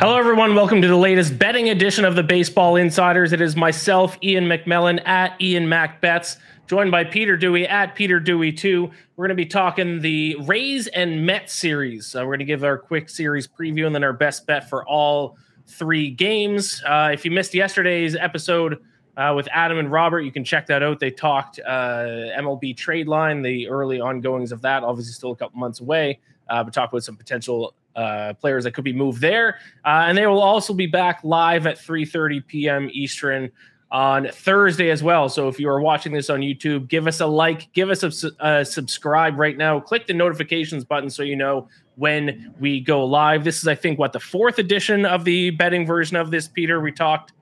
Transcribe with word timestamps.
Hello, 0.00 0.16
everyone. 0.16 0.54
Welcome 0.54 0.80
to 0.80 0.88
the 0.88 0.96
latest 0.96 1.38
betting 1.38 1.68
edition 1.68 2.06
of 2.06 2.16
the 2.16 2.22
Baseball 2.22 2.76
Insiders. 2.76 3.34
It 3.34 3.42
is 3.42 3.54
myself, 3.54 4.16
Iain 4.24 4.44
MacMillan, 4.44 5.06
at 5.06 5.32
Iain 5.42 5.66
MacBets, 5.66 6.38
joined 6.66 6.90
by 6.90 7.04
Peter 7.04 7.36
Dewey 7.36 7.68
at 7.68 7.94
Peter 7.94 8.18
Dewey 8.18 8.50
2. 8.50 8.90
We're 9.16 9.26
going 9.26 9.36
to 9.36 9.44
be 9.44 9.44
talking 9.44 10.00
the 10.00 10.36
Rays 10.46 10.86
and 10.86 11.26
Mets 11.26 11.52
series. 11.52 12.16
Uh, 12.16 12.20
we're 12.20 12.28
going 12.28 12.38
to 12.38 12.44
give 12.46 12.64
our 12.64 12.78
quick 12.78 13.10
series 13.10 13.46
preview 13.46 13.84
and 13.84 13.94
then 13.94 14.02
our 14.02 14.14
best 14.14 14.46
bet 14.46 14.70
for 14.70 14.88
all 14.88 15.36
three 15.66 16.10
games. 16.10 16.82
Uh, 16.86 17.10
if 17.12 17.26
you 17.26 17.30
missed 17.30 17.52
yesterday's 17.52 18.16
episode 18.16 18.82
uh, 19.18 19.34
with 19.36 19.48
Adam 19.52 19.78
and 19.78 19.92
Robert, 19.92 20.20
you 20.20 20.32
can 20.32 20.44
check 20.44 20.66
that 20.68 20.82
out. 20.82 20.98
They 20.98 21.10
talked 21.10 21.60
uh, 21.60 22.06
MLB 22.38 22.74
trade 22.74 23.06
line, 23.06 23.42
the 23.42 23.68
early 23.68 24.00
ongoings 24.00 24.50
of 24.50 24.62
that, 24.62 24.82
obviously 24.82 25.12
still 25.12 25.32
a 25.32 25.36
couple 25.36 25.60
months 25.60 25.80
away, 25.80 26.20
uh, 26.48 26.64
but 26.64 26.72
talk 26.72 26.90
about 26.90 27.04
some 27.04 27.16
potential 27.16 27.74
uh, 27.96 28.34
players 28.34 28.64
that 28.64 28.72
could 28.72 28.84
be 28.84 28.92
moved 28.92 29.20
there. 29.20 29.58
Uh, 29.84 30.04
and 30.06 30.16
they 30.16 30.26
will 30.26 30.42
also 30.42 30.72
be 30.72 30.86
back 30.86 31.20
live 31.24 31.66
at 31.66 31.78
3:30 31.78 32.46
p.m. 32.46 32.90
Eastern 32.92 33.50
on 33.90 34.28
Thursday 34.28 34.90
as 34.90 35.02
well. 35.02 35.28
So 35.28 35.48
if 35.48 35.58
you 35.58 35.68
are 35.68 35.80
watching 35.80 36.12
this 36.12 36.30
on 36.30 36.40
YouTube, 36.40 36.88
give 36.88 37.06
us 37.06 37.20
a 37.20 37.26
like, 37.26 37.72
give 37.72 37.90
us 37.90 38.04
a, 38.04 38.30
a 38.38 38.64
subscribe 38.64 39.36
right 39.38 39.56
now. 39.56 39.80
Click 39.80 40.06
the 40.06 40.14
notifications 40.14 40.84
button 40.84 41.10
so 41.10 41.22
you 41.22 41.34
know 41.34 41.68
when 41.96 42.54
we 42.60 42.80
go 42.80 43.04
live. 43.04 43.42
This 43.42 43.58
is, 43.58 43.66
I 43.66 43.74
think, 43.74 43.98
what 43.98 44.12
the 44.12 44.20
fourth 44.20 44.58
edition 44.58 45.04
of 45.04 45.24
the 45.24 45.50
betting 45.50 45.86
version 45.86 46.16
of 46.16 46.30
this. 46.30 46.46
Peter, 46.46 46.80
we 46.80 46.92
talked 46.92 47.32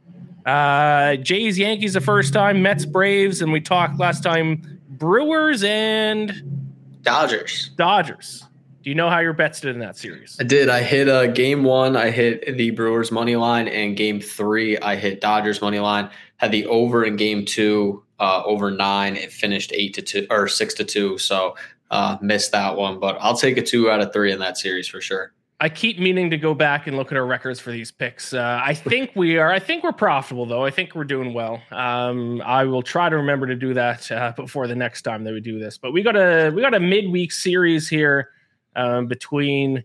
uh, 0.47 1.17
Jays 1.17 1.59
Yankees 1.59 1.93
the 1.93 2.01
first 2.01 2.33
time, 2.33 2.63
Mets 2.63 2.87
Braves, 2.87 3.43
and 3.43 3.53
we 3.53 3.61
talked 3.61 3.99
last 3.99 4.23
time 4.23 4.81
Brewers 4.89 5.63
and 5.63 6.63
Dodgers. 7.03 7.71
Dodgers. 7.77 8.48
Do 8.89 8.91
you 8.91 8.97
know 8.97 9.11
how 9.11 9.19
your 9.19 9.35
bets 9.35 9.61
did 9.61 9.75
in 9.75 9.81
that 9.81 9.99
series? 9.99 10.39
I 10.41 10.45
did. 10.45 10.71
I 10.71 10.81
hit 10.83 11.11
uh, 11.11 11.27
game 11.27 11.63
one. 11.63 11.95
I 11.95 12.09
hit 12.09 12.57
the 12.57 12.71
Brewers 12.71 13.13
money 13.13 13.37
line, 13.37 13.69
and 13.69 13.95
game 13.99 14.19
three, 14.19 14.79
I 14.79 14.97
hit 14.97 15.21
Dodgers 15.21 15.61
money 15.61 15.79
line. 15.79 16.09
Had 16.39 16.53
the 16.53 16.65
over 16.65 17.05
in 17.05 17.17
game 17.17 17.45
two, 17.45 18.03
uh, 18.19 18.43
over 18.47 18.71
nine. 18.71 19.15
It 19.15 19.31
finished 19.31 19.73
eight 19.75 19.93
to 19.93 20.01
two 20.01 20.27
or 20.31 20.49
six 20.49 20.73
to 20.73 20.85
two. 20.85 21.19
So 21.19 21.55
uh, 21.91 22.17
missed 22.23 22.53
that 22.53 22.79
one, 22.79 22.99
but 22.99 23.19
I'll 23.21 23.37
take 23.37 23.59
a 23.59 23.63
two 23.63 23.91
out 23.91 24.01
of 24.01 24.11
three 24.15 24.33
in 24.33 24.39
that 24.39 24.57
series 24.57 24.89
for 24.89 25.03
sure. 25.03 25.35
I 25.61 25.69
keep 25.69 25.99
meaning 25.99 26.31
to 26.31 26.39
go 26.39 26.55
back 26.55 26.87
and 26.87 26.97
look 26.97 27.13
at 27.13 27.19
our 27.19 27.27
records 27.27 27.61
for 27.61 27.71
these 27.71 27.91
picks. 27.91 28.33
Uh, 28.33 28.59
I 28.65 28.73
think 28.89 29.11
we 29.15 29.37
are. 29.37 29.53
I 29.53 29.59
think 29.59 29.85
we're 29.85 29.93
profitable, 29.93 30.47
though. 30.47 30.65
I 30.65 30.71
think 30.71 30.95
we're 30.95 31.05
doing 31.05 31.35
well. 31.35 31.61
Um, 31.73 32.41
I 32.41 32.65
will 32.65 32.81
try 32.83 33.11
to 33.11 33.17
remember 33.17 33.49
to 33.49 33.55
do 33.55 33.75
that 33.75 34.11
uh, 34.11 34.33
before 34.35 34.67
the 34.67 34.77
next 34.77 35.03
time 35.03 35.25
that 35.25 35.35
we 35.35 35.43
do 35.43 35.59
this. 35.59 35.77
But 35.77 35.93
we 35.93 36.03
got 36.03 36.17
a 36.17 36.51
we 36.55 36.63
got 36.63 36.73
a 36.73 36.81
midweek 36.81 37.33
series 37.33 37.87
here 37.87 38.31
um, 38.77 39.07
between 39.07 39.85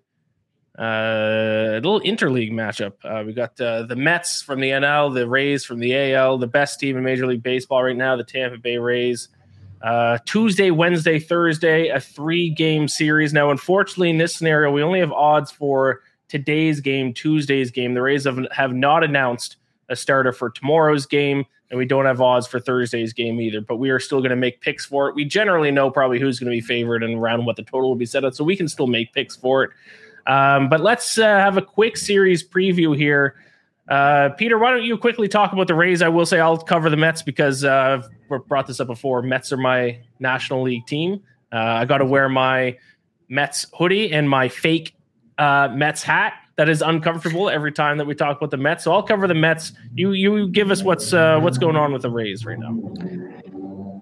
uh, 0.79 0.81
a 0.81 1.75
little 1.75 2.01
interleague 2.01 2.51
matchup. 2.51 2.93
Uh, 3.03 3.23
we 3.23 3.33
got 3.33 3.59
uh, 3.61 3.83
the 3.83 3.95
Mets 3.95 4.41
from 4.41 4.59
the 4.59 4.69
NL, 4.69 5.13
the 5.13 5.27
Rays 5.27 5.63
from 5.63 5.79
the 5.79 5.95
AL, 6.13 6.39
the 6.39 6.47
best 6.47 6.79
team 6.79 6.97
in 6.97 7.03
Major 7.03 7.27
League 7.27 7.43
Baseball 7.43 7.83
right 7.83 7.95
now, 7.95 8.15
the 8.15 8.23
Tampa 8.23 8.57
Bay 8.57 8.77
Rays. 8.77 9.29
Uh, 9.83 10.17
Tuesday, 10.25 10.71
Wednesday, 10.71 11.19
Thursday, 11.19 11.89
a 11.89 11.99
three 11.99 12.49
game 12.49 12.87
series. 12.87 13.33
Now, 13.33 13.51
unfortunately, 13.51 14.09
in 14.09 14.17
this 14.17 14.33
scenario, 14.33 14.71
we 14.71 14.81
only 14.81 14.99
have 14.99 15.11
odds 15.11 15.51
for 15.51 16.01
today's 16.29 16.79
game, 16.79 17.13
Tuesday's 17.13 17.69
game. 17.69 17.93
The 17.93 18.01
Rays 18.01 18.23
have, 18.23 18.39
have 18.51 18.73
not 18.73 19.03
announced 19.03 19.57
a 19.89 19.95
starter 19.95 20.31
for 20.31 20.49
tomorrow's 20.49 21.05
game, 21.05 21.45
and 21.73 21.79
we 21.79 21.85
don't 21.85 22.05
have 22.05 22.21
odds 22.21 22.45
for 22.45 22.59
Thursday's 22.59 23.13
game 23.13 23.41
either. 23.41 23.59
But 23.59 23.77
we 23.77 23.89
are 23.89 23.99
still 23.99 24.19
going 24.19 24.29
to 24.29 24.35
make 24.35 24.61
picks 24.61 24.85
for 24.85 25.09
it. 25.09 25.15
We 25.15 25.25
generally 25.25 25.71
know 25.71 25.89
probably 25.89 26.19
who's 26.19 26.39
going 26.39 26.51
to 26.51 26.55
be 26.55 26.61
favored 26.61 27.01
and 27.01 27.15
around 27.15 27.45
what 27.45 27.55
the 27.55 27.63
total 27.63 27.89
will 27.89 27.95
be 27.95 28.05
set 28.05 28.23
at, 28.23 28.35
so 28.35 28.43
we 28.43 28.55
can 28.55 28.67
still 28.67 28.85
make 28.85 29.11
picks 29.11 29.35
for 29.35 29.63
it. 29.63 29.71
Um, 30.27 30.69
but 30.69 30.81
let's 30.81 31.17
uh, 31.17 31.23
have 31.23 31.57
a 31.57 31.63
quick 31.63 31.97
series 31.97 32.47
preview 32.47 32.95
here. 32.95 33.37
Uh, 33.89 34.29
Peter, 34.37 34.59
why 34.59 34.69
don't 34.69 34.83
you 34.83 34.95
quickly 34.99 35.27
talk 35.27 35.51
about 35.51 35.65
the 35.65 35.73
Rays? 35.73 36.03
I 36.03 36.09
will 36.09 36.27
say 36.27 36.39
I'll 36.39 36.59
cover 36.59 36.91
the 36.91 36.95
Mets 36.95 37.23
because 37.23 37.63
uh, 37.63 38.03
I've 38.29 38.47
brought 38.47 38.67
this 38.67 38.79
up 38.79 38.85
before. 38.85 39.23
Mets 39.23 39.51
are 39.51 39.57
my 39.57 39.99
National 40.19 40.61
League 40.61 40.85
team. 40.85 41.23
Uh, 41.51 41.57
I 41.57 41.85
got 41.85 41.97
to 41.97 42.05
wear 42.05 42.29
my 42.29 42.77
Mets 43.29 43.65
hoodie 43.73 44.11
and 44.11 44.29
my 44.29 44.47
fake 44.47 44.95
uh, 45.39 45.69
Mets 45.73 46.03
hat 46.03 46.33
that 46.55 46.69
is 46.69 46.81
uncomfortable 46.81 47.49
every 47.49 47.71
time 47.71 47.97
that 47.97 48.05
we 48.05 48.15
talk 48.15 48.37
about 48.37 48.51
the 48.51 48.57
Mets. 48.57 48.83
So 48.83 48.93
I'll 48.93 49.03
cover 49.03 49.27
the 49.27 49.33
Mets. 49.33 49.73
You 49.95 50.11
you 50.11 50.47
give 50.49 50.71
us 50.71 50.83
what's 50.83 51.13
uh, 51.13 51.39
what's 51.39 51.57
going 51.57 51.75
on 51.75 51.93
with 51.93 52.03
the 52.03 52.09
Rays 52.09 52.45
right 52.45 52.59
now. 52.59 52.77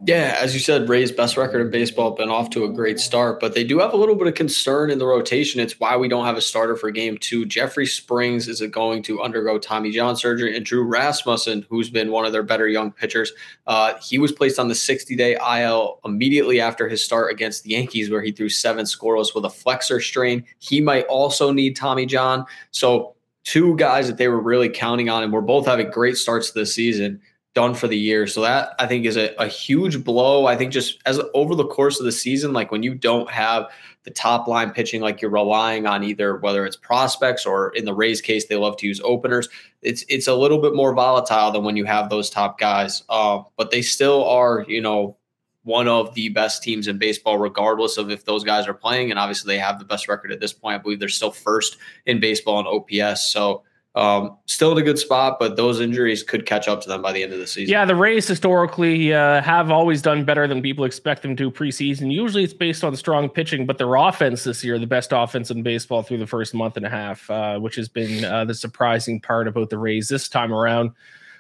Yeah, 0.04 0.36
as 0.42 0.56
you 0.56 0.60
said, 0.60 0.90
Ray's 0.90 1.12
best 1.12 1.38
record 1.38 1.62
in 1.62 1.70
baseball 1.70 2.12
been 2.12 2.30
off 2.30 2.50
to 2.52 2.64
a 2.64 2.70
great 2.70 3.00
start, 3.00 3.40
but 3.40 3.54
they 3.54 3.64
do 3.64 3.78
have 3.78 3.94
a 3.94 3.98
little 3.98 4.16
bit 4.16 4.26
of 4.26 4.34
concern 4.34 4.90
in 4.90 4.98
the 4.98 5.06
rotation. 5.06 5.62
It's 5.62 5.80
why 5.80 5.96
we 5.96 6.08
don't 6.08 6.26
have 6.26 6.38
a 6.38 6.42
starter 6.42 6.76
for 6.76 6.90
game 6.90 7.20
two. 7.20 7.46
Jeffrey 7.46 7.86
Springs 7.86 8.48
is 8.48 8.62
going 8.72 9.04
to 9.04 9.22
undergo 9.22 9.60
Tommy 9.60 9.92
John 9.92 10.16
surgery, 10.16 10.58
and 10.58 10.66
Drew 10.66 10.84
Rasmussen, 10.84 11.68
who's 11.70 11.92
been 11.92 12.10
one 12.10 12.26
of 12.26 12.32
their 12.32 12.42
better 12.42 12.68
young 12.68 12.92
pitchers, 12.92 13.32
uh, 13.68 13.94
he 14.02 14.18
was 14.18 14.32
placed 14.32 14.58
on 14.58 14.70
the 14.70 14.76
60 14.76 15.16
day 15.16 15.36
IL 15.36 16.00
immediately 16.04 16.60
after 16.60 16.90
his 16.90 17.04
start 17.04 17.32
against 17.32 17.64
the 17.64 17.70
Yankees, 17.70 18.10
where 18.10 18.24
he 18.24 18.32
threw 18.32 18.50
seven 18.50 18.86
scoreless 18.86 19.36
with 19.36 19.46
a 19.46 19.52
flexor 19.52 20.02
strain. 20.02 20.44
He 20.58 20.82
might 20.82 21.06
also 21.06 21.52
need 21.52 21.76
Tommy 21.76 22.08
John. 22.08 22.48
So, 22.72 23.14
two 23.44 23.76
guys 23.76 24.08
that 24.08 24.18
they 24.18 24.30
were 24.30 24.42
really 24.42 24.70
counting 24.70 25.10
on, 25.10 25.22
and 25.22 25.32
we're 25.32 25.42
both 25.42 25.68
having 25.68 25.92
great 25.92 26.18
starts 26.18 26.52
the 26.52 26.66
season 26.66 27.22
done 27.54 27.74
for 27.74 27.88
the 27.88 27.98
year. 27.98 28.28
So 28.28 28.42
that 28.42 28.76
I 28.80 28.88
think 28.88 29.06
is 29.06 29.18
a, 29.18 29.34
a 29.38 29.48
huge 29.48 30.04
blow. 30.04 30.46
I 30.46 30.56
think 30.56 30.72
just 30.72 31.00
as 31.06 31.20
over 31.34 31.56
the 31.56 31.68
course 31.68 32.00
of 32.00 32.06
the 32.06 32.12
season, 32.12 32.54
like 32.54 32.72
when 32.72 32.84
you 32.84 32.96
don't 32.96 33.30
have 33.30 33.70
the 34.04 34.12
top 34.12 34.48
line 34.48 34.72
pitching, 34.72 35.02
like 35.02 35.22
you're 35.22 35.32
relying 35.32 35.86
on 35.86 36.04
either 36.04 36.38
whether 36.38 36.66
it's 36.66 36.78
prospects 36.78 37.46
or 37.46 37.70
in 37.76 37.86
the 37.86 37.94
Rays 37.94 38.22
case, 38.22 38.48
they 38.48 38.56
love 38.56 38.78
to 38.78 38.88
use 38.88 39.02
openers. 39.04 39.50
It's 39.82 40.06
it's 40.08 40.28
a 40.28 40.36
little 40.36 40.60
bit 40.60 40.76
more 40.76 40.94
volatile 40.94 41.52
than 41.52 41.64
when 41.64 41.76
you 41.76 41.86
have 41.86 42.10
those 42.10 42.30
top 42.30 42.58
guys. 42.58 43.04
Uh, 43.10 43.44
but 43.58 43.72
they 43.72 43.82
still 43.82 44.24
are, 44.26 44.66
you 44.68 44.82
know, 44.82 45.18
one 45.64 45.88
of 45.88 46.16
the 46.16 46.30
best 46.30 46.64
teams 46.64 46.88
in 46.88 46.98
baseball, 46.98 47.38
regardless 47.38 47.98
of 47.98 48.10
if 48.10 48.26
those 48.26 48.44
guys 48.44 48.68
are 48.68 48.74
playing. 48.74 49.12
And 49.12 49.20
obviously, 49.20 49.54
they 49.54 49.60
have 49.60 49.78
the 49.78 49.86
best 49.86 50.08
record 50.08 50.32
at 50.32 50.40
this 50.40 50.54
point. 50.54 50.76
I 50.76 50.82
believe 50.82 51.00
they're 51.00 51.10
still 51.10 51.32
first 51.32 51.78
in 52.06 52.20
baseball 52.20 52.60
and 52.60 52.68
OPS. 52.68 53.30
So 53.30 53.64
um, 53.94 54.38
still 54.46 54.72
in 54.72 54.78
a 54.78 54.82
good 54.82 54.98
spot, 54.98 55.38
but 55.38 55.58
those 55.58 55.82
injuries 55.82 56.24
could 56.24 56.46
catch 56.46 56.68
up 56.68 56.82
to 56.82 56.88
them 56.88 57.02
by 57.02 57.12
the 57.12 57.24
end 57.24 57.34
of 57.34 57.40
the 57.40 57.48
season. 57.48 57.72
Yeah, 57.72 57.84
the 57.84 57.96
Rays 57.96 58.26
historically 58.26 59.14
uh, 59.14 59.42
have 59.42 59.70
always 59.70 60.02
done 60.02 60.24
better 60.24 60.48
than 60.48 60.62
people 60.62 60.86
expect 60.86 61.22
them 61.24 61.36
to 61.36 61.52
preseason. 61.52 62.12
Usually 62.12 62.44
it's 62.44 62.54
based 62.54 62.86
on 62.86 62.96
strong 62.96 63.28
pitching, 63.28 63.66
but 63.66 63.78
their 63.78 63.96
offense 63.96 64.46
this 64.46 64.64
year, 64.64 64.80
the 64.80 64.88
best 64.88 65.12
offense 65.12 65.52
in 65.52 65.62
baseball 65.62 66.04
through 66.04 66.20
the 66.20 66.28
first 66.28 66.54
month 66.54 66.78
and 66.78 66.86
a 66.86 66.90
half, 66.90 67.30
uh, 67.30 67.60
which 67.60 67.76
has 67.76 67.90
been 67.90 68.24
uh, 68.24 68.46
the 68.46 68.54
surprising 68.54 69.20
part 69.20 69.48
about 69.48 69.70
the 69.70 69.78
Rays 69.78 70.08
this 70.08 70.30
time 70.30 70.54
around. 70.54 70.92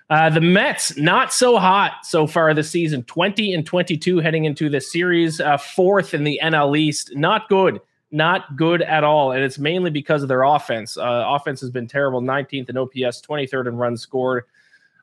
Uh, 0.10 0.30
the 0.30 0.42
Mets, 0.42 0.98
not 0.98 1.32
so 1.32 1.58
hot 1.58 2.06
so 2.06 2.28
far 2.28 2.54
this 2.54 2.70
season, 2.70 3.02
20 3.04 3.54
and 3.54 3.66
22 3.66 4.18
heading 4.18 4.44
into 4.44 4.70
the 4.70 4.82
series, 4.82 5.40
uh, 5.40 5.56
fourth 5.56 6.14
in 6.14 6.26
the 6.26 6.38
NL 6.44 6.78
East. 6.78 7.16
Not 7.16 7.48
good 7.48 7.80
not 8.12 8.56
good 8.56 8.82
at 8.82 9.04
all. 9.04 9.32
And 9.32 9.44
it's 9.44 9.58
mainly 9.58 9.90
because 9.90 10.22
of 10.22 10.28
their 10.28 10.44
offense. 10.44 10.98
Uh, 10.98 11.24
offense 11.28 11.62
has 11.62 11.70
been 11.70 11.88
terrible 11.88 12.22
19th 12.22 12.70
in 12.70 12.78
OPS, 12.78 13.22
23rd 13.22 13.68
in 13.68 13.78
runs 13.78 14.02
scored. 14.02 14.46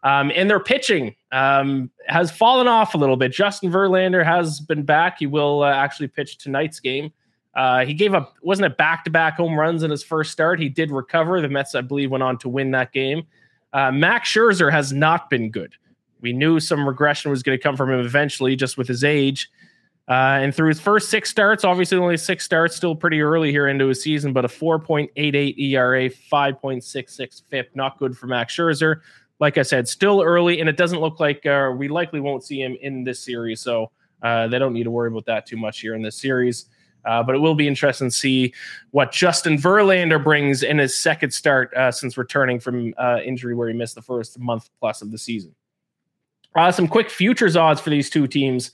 Um, 0.03 0.31
and 0.35 0.49
their 0.49 0.61
pitching 0.61 1.17
um, 1.33 1.91
has 2.07 2.31
fallen 2.31 2.69
off 2.69 2.95
a 2.95 2.99
little 2.99 3.17
bit. 3.17 3.33
Justin 3.33 3.73
Verlander 3.73 4.25
has 4.25 4.61
been 4.61 4.85
back. 4.85 5.19
He 5.19 5.27
will 5.27 5.63
uh, 5.63 5.73
actually 5.73 6.09
pitch 6.09 6.39
tonight's 6.39 6.79
game. 6.79 7.13
Uh, 7.55 7.85
he 7.85 7.95
gave 7.95 8.15
up, 8.15 8.37
wasn't 8.43 8.67
it 8.67 8.77
back 8.77 9.05
to 9.05 9.11
back 9.11 9.37
home 9.37 9.59
runs 9.59 9.83
in 9.83 9.91
his 9.91 10.05
first 10.05 10.31
start? 10.31 10.61
He 10.61 10.69
did 10.69 10.93
recover. 10.93 11.41
The 11.41 11.49
Mets, 11.49 11.75
I 11.75 11.81
believe, 11.81 12.11
went 12.11 12.23
on 12.23 12.39
to 12.39 12.49
win 12.49 12.71
that 12.73 12.93
game. 12.93 13.27
Uh, 13.73 13.91
Max 13.91 14.33
Scherzer 14.33 14.71
has 14.71 14.93
not 14.93 15.29
been 15.29 15.51
good. 15.51 15.75
We 16.21 16.33
knew 16.33 16.61
some 16.61 16.87
regression 16.87 17.31
was 17.31 17.43
going 17.43 17.59
to 17.59 17.63
come 17.63 17.77
from 17.77 17.91
him 17.91 18.01
eventually, 18.01 18.55
just 18.55 18.79
with 18.79 18.87
his 18.87 19.03
age. 19.03 19.51
Uh, 20.09 20.41
and 20.41 20.55
through 20.55 20.69
his 20.69 20.81
first 20.81 21.11
six 21.11 21.29
starts, 21.29 21.65
obviously 21.65 21.99
only 21.99 22.17
six 22.17 22.43
starts, 22.43 22.75
still 22.75 22.97
pretty 22.97 23.21
early 23.21 23.51
here 23.51 23.69
into 23.69 23.89
his 23.89 24.03
season, 24.03 24.33
but 24.33 24.43
a 24.43 24.49
4.88 24.49 25.59
ERA, 25.59 26.09
5.66 26.09 27.43
FIP, 27.51 27.77
not 27.77 27.99
good 27.99 28.17
for 28.17 28.27
Max 28.27 28.57
Scherzer. 28.57 29.01
Like 29.39 29.59
I 29.59 29.63
said, 29.63 29.87
still 29.87 30.23
early, 30.23 30.61
and 30.61 30.69
it 30.69 30.79
doesn't 30.79 31.01
look 31.01 31.21
like 31.21 31.45
uh, 31.45 31.73
we 31.77 31.89
likely 31.89 32.21
won't 32.21 32.43
see 32.43 32.61
him 32.61 32.77
in 32.81 33.05
this 33.05 33.21
series, 33.21 33.61
so 33.61 33.91
uh, 34.23 34.49
they 34.49 34.59
don't 34.59 34.73
need 34.73 34.85
to 34.85 34.91
worry 34.91 35.09
about 35.09 35.27
that 35.27 35.47
too 35.47 35.59
much 35.59 35.81
here 35.81 35.95
in 35.95 36.01
this 36.01 36.17
series. 36.17 36.67
Uh, 37.05 37.23
but 37.23 37.35
it 37.35 37.39
will 37.39 37.55
be 37.55 37.69
interesting 37.69 38.09
to 38.09 38.15
see 38.15 38.53
what 38.91 39.13
Justin 39.13 39.57
Verlander 39.57 40.23
brings 40.23 40.63
in 40.63 40.79
his 40.79 40.99
second 40.99 41.33
start 41.33 41.73
uh, 41.75 41.93
since 41.93 42.17
returning 42.17 42.59
from 42.59 42.93
uh, 42.99 43.19
injury 43.25 43.55
where 43.55 43.69
he 43.69 43.75
missed 43.75 43.95
the 43.95 44.03
first 44.03 44.39
month 44.39 44.71
plus 44.81 45.03
of 45.03 45.13
the 45.13 45.19
season. 45.19 45.55
some 46.73 46.89
quick 46.89 47.11
futures 47.11 47.57
odds 47.57 47.81
for 47.81 47.91
these 47.91 48.11
two 48.11 48.27
teams. 48.27 48.73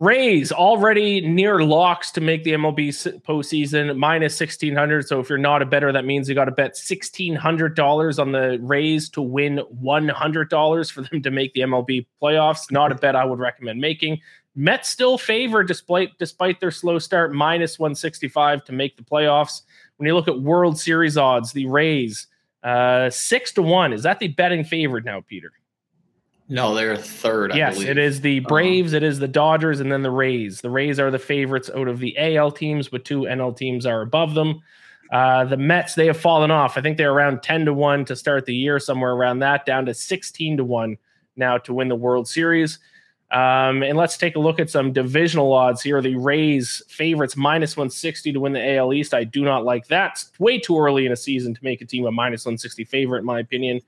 Rays 0.00 0.52
already 0.52 1.20
near 1.20 1.64
locks 1.64 2.12
to 2.12 2.20
make 2.20 2.44
the 2.44 2.52
MLB 2.52 2.90
postseason 3.22 3.96
minus 3.98 4.38
1600. 4.38 5.08
So 5.08 5.18
if 5.18 5.28
you're 5.28 5.38
not 5.38 5.60
a 5.60 5.66
better, 5.66 5.90
that 5.90 6.04
means 6.04 6.28
you 6.28 6.36
got 6.36 6.44
to 6.44 6.52
bet 6.52 6.74
$1,600 6.74 8.18
on 8.20 8.30
the 8.30 8.58
Rays 8.62 9.08
to 9.10 9.22
win 9.22 9.60
$100 9.82 10.92
for 10.92 11.02
them 11.02 11.20
to 11.20 11.32
make 11.32 11.52
the 11.52 11.62
MLB 11.62 12.06
playoffs. 12.22 12.70
Not 12.70 12.92
a 12.92 12.94
bet 12.94 13.16
I 13.16 13.24
would 13.24 13.40
recommend 13.40 13.80
making. 13.80 14.20
Mets 14.54 14.88
still 14.88 15.18
favor 15.18 15.64
despite 15.64 16.16
despite 16.18 16.60
their 16.60 16.70
slow 16.70 17.00
start, 17.00 17.32
minus 17.32 17.80
165 17.80 18.64
to 18.66 18.72
make 18.72 18.96
the 18.96 19.02
playoffs. 19.02 19.62
When 19.96 20.06
you 20.06 20.14
look 20.14 20.28
at 20.28 20.40
World 20.40 20.78
Series 20.78 21.16
odds, 21.16 21.52
the 21.52 21.66
Rays, 21.66 22.28
uh, 22.62 23.10
six 23.10 23.52
to 23.54 23.62
one. 23.62 23.92
Is 23.92 24.04
that 24.04 24.20
the 24.20 24.28
betting 24.28 24.62
favorite 24.62 25.04
now, 25.04 25.22
Peter? 25.26 25.50
No, 26.48 26.74
they're 26.74 26.96
third. 26.96 27.54
yes, 27.54 27.80
it 27.80 27.98
is 27.98 28.22
the 28.22 28.38
uh-huh. 28.38 28.48
Braves, 28.48 28.94
it 28.94 29.02
is 29.02 29.18
the 29.18 29.28
Dodgers, 29.28 29.80
and 29.80 29.92
then 29.92 30.02
the 30.02 30.10
Rays. 30.10 30.60
The 30.62 30.70
Rays 30.70 30.98
are 30.98 31.10
the 31.10 31.18
favorites 31.18 31.70
out 31.74 31.88
of 31.88 31.98
the 31.98 32.16
AL 32.18 32.52
teams, 32.52 32.88
but 32.88 33.04
two 33.04 33.22
NL 33.22 33.54
teams 33.54 33.84
are 33.84 34.00
above 34.00 34.34
them. 34.34 34.60
Uh, 35.12 35.44
the 35.44 35.56
Mets, 35.56 35.94
they 35.94 36.06
have 36.06 36.18
fallen 36.18 36.50
off. 36.50 36.76
I 36.76 36.80
think 36.80 36.96
they're 36.96 37.12
around 37.12 37.42
10 37.42 37.66
to 37.66 37.74
1 37.74 38.04
to 38.06 38.16
start 38.16 38.46
the 38.46 38.54
year, 38.54 38.78
somewhere 38.78 39.12
around 39.12 39.40
that, 39.40 39.66
down 39.66 39.86
to 39.86 39.94
16 39.94 40.58
to 40.58 40.64
1 40.64 40.96
now 41.36 41.58
to 41.58 41.72
win 41.72 41.88
the 41.88 41.96
World 41.96 42.28
Series. 42.28 42.78
Um, 43.30 43.82
and 43.82 43.96
let's 43.96 44.16
take 44.16 44.36
a 44.36 44.38
look 44.38 44.58
at 44.58 44.70
some 44.70 44.92
divisional 44.92 45.52
odds 45.52 45.82
here. 45.82 46.00
The 46.00 46.16
Rays 46.16 46.82
favorites 46.88 47.36
minus 47.36 47.76
160 47.76 48.32
to 48.32 48.40
win 48.40 48.54
the 48.54 48.76
AL 48.76 48.94
East. 48.94 49.12
I 49.12 49.24
do 49.24 49.44
not 49.44 49.64
like 49.64 49.86
that. 49.88 50.12
It's 50.12 50.40
way 50.40 50.58
too 50.58 50.78
early 50.78 51.04
in 51.04 51.12
a 51.12 51.16
season 51.16 51.54
to 51.54 51.62
make 51.62 51.82
a 51.82 51.84
team 51.84 52.06
a 52.06 52.10
minus 52.10 52.46
160 52.46 52.84
favorite, 52.84 53.20
in 53.20 53.26
my 53.26 53.40
opinion. 53.40 53.80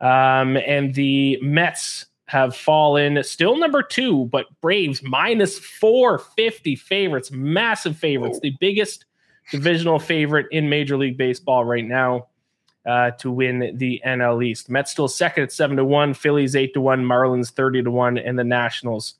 Um, 0.00 0.56
and 0.56 0.94
the 0.94 1.38
Mets 1.42 2.06
have 2.26 2.54
fallen 2.54 3.22
still 3.24 3.56
number 3.56 3.82
two, 3.82 4.26
but 4.26 4.46
Braves 4.60 5.02
minus 5.02 5.58
450 5.58 6.76
favorites, 6.76 7.30
massive 7.32 7.96
favorites, 7.96 8.38
the 8.40 8.54
biggest 8.60 9.04
divisional 9.50 9.98
favorite 9.98 10.46
in 10.52 10.68
Major 10.68 10.96
League 10.96 11.18
Baseball 11.18 11.64
right 11.64 11.84
now 11.84 12.28
uh, 12.86 13.10
to 13.12 13.30
win 13.30 13.76
the 13.76 14.00
NL 14.06 14.44
East. 14.44 14.70
Mets 14.70 14.90
still 14.90 15.08
second 15.08 15.44
at 15.44 15.52
seven 15.52 15.76
to 15.76 15.84
one, 15.84 16.14
Phillies 16.14 16.56
eight 16.56 16.72
to 16.74 16.80
one, 16.80 17.04
Marlins 17.04 17.50
30 17.50 17.82
to 17.82 17.90
one, 17.90 18.16
and 18.16 18.38
the 18.38 18.44
Nationals 18.44 19.14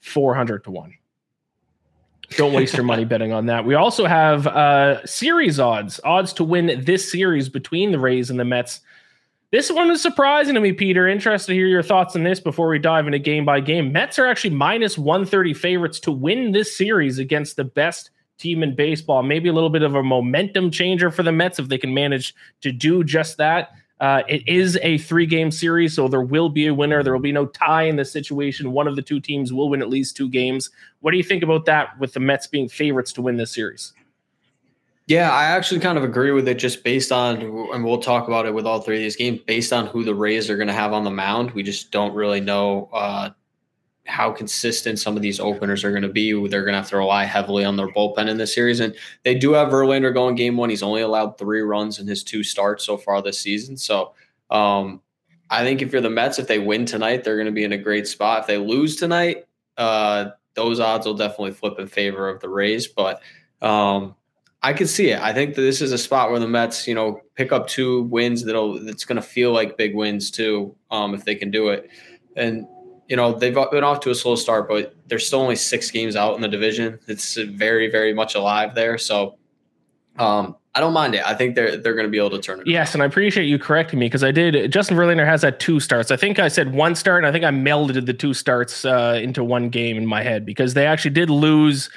400 0.00 0.64
to 0.64 0.70
one. 0.70 0.94
Don't 2.36 2.52
waste 2.52 2.74
your 2.74 2.84
money 2.84 3.04
betting 3.06 3.32
on 3.32 3.46
that. 3.46 3.64
We 3.64 3.74
also 3.74 4.04
have 4.04 4.46
uh, 4.46 5.04
series 5.06 5.58
odds, 5.58 5.98
odds 6.04 6.32
to 6.34 6.44
win 6.44 6.82
this 6.84 7.10
series 7.10 7.48
between 7.48 7.90
the 7.90 7.98
Rays 7.98 8.30
and 8.30 8.38
the 8.38 8.44
Mets 8.44 8.80
this 9.50 9.70
one 9.70 9.90
is 9.90 10.02
surprising 10.02 10.54
to 10.54 10.60
me, 10.60 10.72
Peter. 10.72 11.08
Interested 11.08 11.52
to 11.52 11.54
hear 11.54 11.66
your 11.66 11.82
thoughts 11.82 12.14
on 12.14 12.22
this 12.22 12.38
before 12.38 12.68
we 12.68 12.78
dive 12.78 13.06
into 13.06 13.18
game 13.18 13.44
by 13.44 13.60
game. 13.60 13.92
Mets 13.92 14.18
are 14.18 14.26
actually 14.26 14.54
minus 14.54 14.98
130 14.98 15.54
favorites 15.54 15.98
to 16.00 16.12
win 16.12 16.52
this 16.52 16.76
series 16.76 17.18
against 17.18 17.56
the 17.56 17.64
best 17.64 18.10
team 18.36 18.62
in 18.62 18.74
baseball. 18.74 19.22
Maybe 19.22 19.48
a 19.48 19.52
little 19.52 19.70
bit 19.70 19.82
of 19.82 19.94
a 19.94 20.02
momentum 20.02 20.70
changer 20.70 21.10
for 21.10 21.22
the 21.22 21.32
Mets 21.32 21.58
if 21.58 21.68
they 21.68 21.78
can 21.78 21.94
manage 21.94 22.34
to 22.60 22.72
do 22.72 23.02
just 23.02 23.38
that. 23.38 23.70
Uh, 24.00 24.22
it 24.28 24.46
is 24.46 24.78
a 24.82 24.98
three 24.98 25.26
game 25.26 25.50
series, 25.50 25.94
so 25.94 26.08
there 26.08 26.22
will 26.22 26.48
be 26.48 26.66
a 26.66 26.74
winner. 26.74 27.02
There 27.02 27.12
will 27.12 27.20
be 27.20 27.32
no 27.32 27.46
tie 27.46 27.84
in 27.84 27.96
this 27.96 28.12
situation. 28.12 28.72
One 28.72 28.86
of 28.86 28.96
the 28.96 29.02
two 29.02 29.18
teams 29.18 29.52
will 29.52 29.70
win 29.70 29.82
at 29.82 29.88
least 29.88 30.16
two 30.16 30.28
games. 30.28 30.70
What 31.00 31.10
do 31.10 31.16
you 31.16 31.24
think 31.24 31.42
about 31.42 31.64
that 31.64 31.98
with 31.98 32.12
the 32.12 32.20
Mets 32.20 32.46
being 32.46 32.68
favorites 32.68 33.12
to 33.14 33.22
win 33.22 33.38
this 33.38 33.54
series? 33.54 33.92
Yeah, 35.08 35.30
I 35.30 35.44
actually 35.44 35.80
kind 35.80 35.96
of 35.96 36.04
agree 36.04 36.32
with 36.32 36.46
it 36.48 36.58
just 36.58 36.84
based 36.84 37.12
on, 37.12 37.40
and 37.40 37.82
we'll 37.82 38.02
talk 38.02 38.28
about 38.28 38.44
it 38.44 38.52
with 38.52 38.66
all 38.66 38.82
three 38.82 38.96
of 38.96 39.02
these 39.02 39.16
games, 39.16 39.40
based 39.46 39.72
on 39.72 39.86
who 39.86 40.04
the 40.04 40.14
Rays 40.14 40.50
are 40.50 40.56
going 40.56 40.68
to 40.68 40.74
have 40.74 40.92
on 40.92 41.02
the 41.02 41.10
mound. 41.10 41.52
We 41.52 41.62
just 41.62 41.90
don't 41.90 42.14
really 42.14 42.40
know 42.42 42.90
uh, 42.92 43.30
how 44.04 44.30
consistent 44.30 44.98
some 44.98 45.16
of 45.16 45.22
these 45.22 45.40
openers 45.40 45.82
are 45.82 45.92
going 45.92 46.02
to 46.02 46.10
be. 46.10 46.32
They're 46.46 46.62
going 46.62 46.74
to 46.74 46.80
have 46.80 46.90
to 46.90 46.98
rely 46.98 47.24
heavily 47.24 47.64
on 47.64 47.76
their 47.76 47.88
bullpen 47.88 48.28
in 48.28 48.36
this 48.36 48.54
series. 48.54 48.80
And 48.80 48.94
they 49.24 49.34
do 49.34 49.54
have 49.54 49.68
Verlander 49.68 50.12
going 50.12 50.34
game 50.34 50.58
one. 50.58 50.68
He's 50.68 50.82
only 50.82 51.00
allowed 51.00 51.38
three 51.38 51.62
runs 51.62 51.98
in 51.98 52.06
his 52.06 52.22
two 52.22 52.42
starts 52.42 52.84
so 52.84 52.98
far 52.98 53.22
this 53.22 53.40
season. 53.40 53.78
So 53.78 54.12
um, 54.50 55.00
I 55.48 55.64
think 55.64 55.80
if 55.80 55.90
you're 55.90 56.02
the 56.02 56.10
Mets, 56.10 56.38
if 56.38 56.48
they 56.48 56.58
win 56.58 56.84
tonight, 56.84 57.24
they're 57.24 57.36
going 57.36 57.46
to 57.46 57.52
be 57.52 57.64
in 57.64 57.72
a 57.72 57.78
great 57.78 58.06
spot. 58.06 58.40
If 58.40 58.46
they 58.46 58.58
lose 58.58 58.96
tonight, 58.96 59.46
uh, 59.78 60.32
those 60.52 60.80
odds 60.80 61.06
will 61.06 61.14
definitely 61.14 61.52
flip 61.52 61.78
in 61.78 61.86
favor 61.86 62.28
of 62.28 62.40
the 62.40 62.50
Rays. 62.50 62.86
But 62.86 63.22
um, 63.62 64.14
I 64.62 64.72
could 64.72 64.88
see 64.88 65.10
it. 65.10 65.20
I 65.20 65.32
think 65.32 65.54
that 65.54 65.62
this 65.62 65.80
is 65.80 65.92
a 65.92 65.98
spot 65.98 66.30
where 66.30 66.40
the 66.40 66.48
Mets, 66.48 66.88
you 66.88 66.94
know, 66.94 67.20
pick 67.36 67.52
up 67.52 67.68
two 67.68 68.02
wins 68.04 68.44
that'll 68.44 68.84
that's 68.84 69.04
going 69.04 69.16
to 69.16 69.22
feel 69.22 69.52
like 69.52 69.76
big 69.76 69.94
wins 69.94 70.30
too, 70.30 70.74
um, 70.90 71.14
if 71.14 71.24
they 71.24 71.36
can 71.36 71.50
do 71.50 71.68
it. 71.68 71.88
And 72.34 72.66
you 73.08 73.16
know, 73.16 73.32
they've 73.32 73.54
been 73.54 73.84
off 73.84 74.00
to 74.00 74.10
a 74.10 74.14
slow 74.14 74.34
start, 74.34 74.68
but 74.68 74.94
there's 75.06 75.26
still 75.26 75.40
only 75.40 75.56
six 75.56 75.90
games 75.90 76.14
out 76.14 76.34
in 76.34 76.42
the 76.42 76.48
division. 76.48 76.98
It's 77.06 77.36
very, 77.36 77.90
very 77.90 78.12
much 78.12 78.34
alive 78.34 78.74
there. 78.74 78.98
So 78.98 79.38
um, 80.18 80.56
I 80.74 80.80
don't 80.80 80.92
mind 80.92 81.14
it. 81.14 81.26
I 81.26 81.34
think 81.34 81.54
they're 81.54 81.76
they're 81.76 81.94
going 81.94 82.06
to 82.06 82.10
be 82.10 82.18
able 82.18 82.30
to 82.30 82.40
turn 82.40 82.60
it. 82.60 82.66
Yes, 82.66 82.94
and 82.94 83.02
I 83.02 83.06
appreciate 83.06 83.46
you 83.46 83.58
correcting 83.58 83.98
me 83.98 84.06
because 84.06 84.22
I 84.22 84.30
did. 84.30 84.70
Justin 84.70 84.96
Verlander 84.96 85.26
has 85.26 85.42
had 85.42 85.58
two 85.58 85.80
starts. 85.80 86.10
I 86.10 86.16
think 86.16 86.38
I 86.38 86.48
said 86.48 86.74
one 86.74 86.94
start, 86.94 87.24
and 87.24 87.26
I 87.26 87.32
think 87.32 87.44
I 87.44 87.50
melded 87.50 88.04
the 88.04 88.12
two 88.12 88.34
starts 88.34 88.84
uh, 88.84 89.18
into 89.22 89.42
one 89.42 89.70
game 89.70 89.96
in 89.96 90.06
my 90.06 90.22
head 90.22 90.44
because 90.44 90.74
they 90.74 90.86
actually 90.86 91.12
did 91.12 91.30
lose 91.30 91.88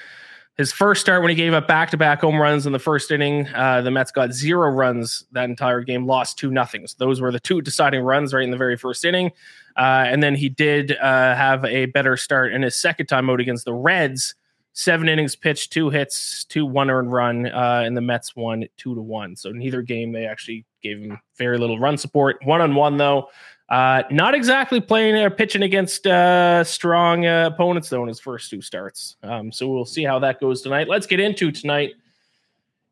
his 0.62 0.72
first 0.72 1.01
start 1.01 1.24
when 1.24 1.30
he 1.30 1.36
gave 1.36 1.53
up 1.53 1.68
back-to-back 1.68 2.22
home 2.22 2.39
runs 2.39 2.68
in 2.68 2.72
the 2.72 2.77
first 2.77 3.10
inning, 3.10 3.48
uh, 3.56 3.82
the 3.82 3.89
Mets 3.89 4.12
got 4.12 4.32
zero 4.32 4.70
runs 4.70 5.25
that 5.32 5.46
entire 5.46 5.82
game, 5.82 6.06
lost 6.06 6.38
two 6.38 6.51
nothings. 6.51 6.94
Those 6.94 7.20
were 7.20 7.32
the 7.32 7.39
two 7.39 7.63
deciding 7.63 8.01
runs 8.01 8.32
right 8.32 8.44
in 8.44 8.51
the 8.51 8.58
very 8.58 8.77
first 8.77 9.03
inning. 9.03 9.32
Uh, 9.75 10.06
and 10.06 10.22
then 10.22 10.36
he 10.36 10.50
did 10.50 10.96
uh, 10.98 11.36
have 11.36 11.65
a 11.65 11.88
better 11.88 12.15
start 12.15 12.53
in 12.53 12.62
his 12.62 12.80
second 12.80 13.08
time 13.08 13.27
out 13.27 13.39
against 13.39 13.65
the 13.65 13.74
Reds. 13.74 14.36
Seven 14.74 15.10
innings 15.10 15.36
pitched, 15.36 15.74
two 15.74 15.89
hits, 15.89 16.46
two 16.46 16.68
one 16.68 16.91
earned 16.91 17.12
run, 17.12 17.48
uh, 17.48 17.82
and 17.84 17.98
the 17.98 18.01
Mets 18.01 18.36
won 18.36 18.65
two 18.77 18.94
to 18.94 19.01
one. 19.01 19.36
So 19.36 19.50
neither 19.50 19.82
game 19.82 20.12
they 20.12 20.27
actually 20.27 20.63
gave 20.84 21.00
him 21.00 21.20
very 21.39 21.58
little 21.58 21.80
run 21.80 21.98
support. 21.98 22.38
One 22.44 22.62
on 22.62 22.75
one 22.75 22.98
though, 22.98 23.30
uh, 23.72 24.04
not 24.12 24.36
exactly 24.36 24.82
playing 24.82 25.16
or 25.16 25.30
pitching 25.30 25.63
against 25.63 26.06
uh, 26.06 26.62
strong 26.62 27.25
uh, 27.25 27.50
opponents 27.54 27.88
though 27.88 28.01
in 28.01 28.10
his 28.10 28.20
first 28.20 28.50
two 28.50 28.62
starts. 28.62 29.16
Um, 29.24 29.50
so 29.50 29.70
we'll 29.70 29.86
see 29.86 30.04
how 30.04 30.20
that 30.20 30.42
goes 30.42 30.62
tonight. 30.62 30.90
Let's 30.90 31.08
get 31.08 31.22
into 31.22 31.54
tonight. 31.54 31.94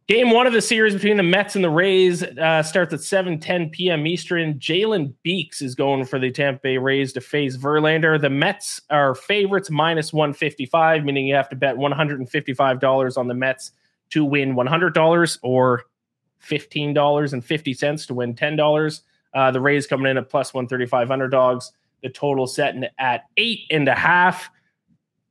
Game 0.07 0.31
one 0.31 0.47
of 0.47 0.53
the 0.53 0.61
series 0.61 0.93
between 0.93 1.17
the 1.17 1.23
Mets 1.23 1.55
and 1.55 1.63
the 1.63 1.69
Rays 1.69 2.23
uh, 2.23 2.63
starts 2.63 2.93
at 2.93 3.01
7 3.01 3.41
10 3.41 3.69
p.m. 3.71 4.07
Eastern. 4.07 4.53
Jalen 4.53 5.13
Beeks 5.21 5.61
is 5.61 5.75
going 5.75 6.05
for 6.05 6.17
the 6.17 6.31
Tampa 6.31 6.61
Bay 6.63 6.77
Rays 6.77 7.11
to 7.13 7.21
face 7.21 7.57
Verlander. 7.57 8.19
The 8.19 8.29
Mets 8.29 8.81
are 8.89 9.13
favorites 9.13 9.69
minus 9.69 10.13
155, 10.13 11.03
meaning 11.03 11.27
you 11.27 11.35
have 11.35 11.49
to 11.49 11.57
bet 11.57 11.75
$155 11.75 13.17
on 13.17 13.27
the 13.27 13.33
Mets 13.33 13.73
to 14.11 14.23
win 14.23 14.55
$100 14.55 15.39
or 15.43 15.83
$15.50 16.41 18.07
to 18.07 18.13
win 18.13 18.33
$10. 18.33 19.01
Uh, 19.33 19.51
the 19.51 19.61
Rays 19.61 19.87
coming 19.87 20.09
in 20.09 20.17
at 20.17 20.29
plus 20.29 20.53
135 20.53 21.11
underdogs. 21.11 21.71
The 22.01 22.09
total 22.09 22.47
setting 22.47 22.85
at 22.97 23.25
eight 23.37 23.61
and 23.71 23.87
a 23.87 23.95
half. 23.95 24.49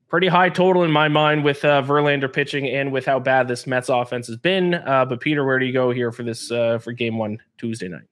Pretty 0.08 0.28
high 0.28 0.48
total 0.48 0.84
in 0.84 0.90
my 0.90 1.08
mind 1.08 1.44
with 1.44 1.64
uh, 1.64 1.82
Verlander 1.82 2.32
pitching 2.32 2.66
and 2.66 2.92
with 2.92 3.04
how 3.04 3.18
bad 3.18 3.46
this 3.46 3.66
Mets 3.66 3.88
offense 3.88 4.26
has 4.26 4.36
been. 4.36 4.74
Uh, 4.74 5.04
but 5.04 5.20
Peter, 5.20 5.44
where 5.44 5.58
do 5.58 5.66
you 5.66 5.72
go 5.72 5.90
here 5.90 6.12
for 6.12 6.22
this 6.22 6.50
uh, 6.50 6.78
for 6.78 6.92
Game 6.92 7.18
One 7.18 7.38
Tuesday 7.58 7.88
night? 7.88 8.04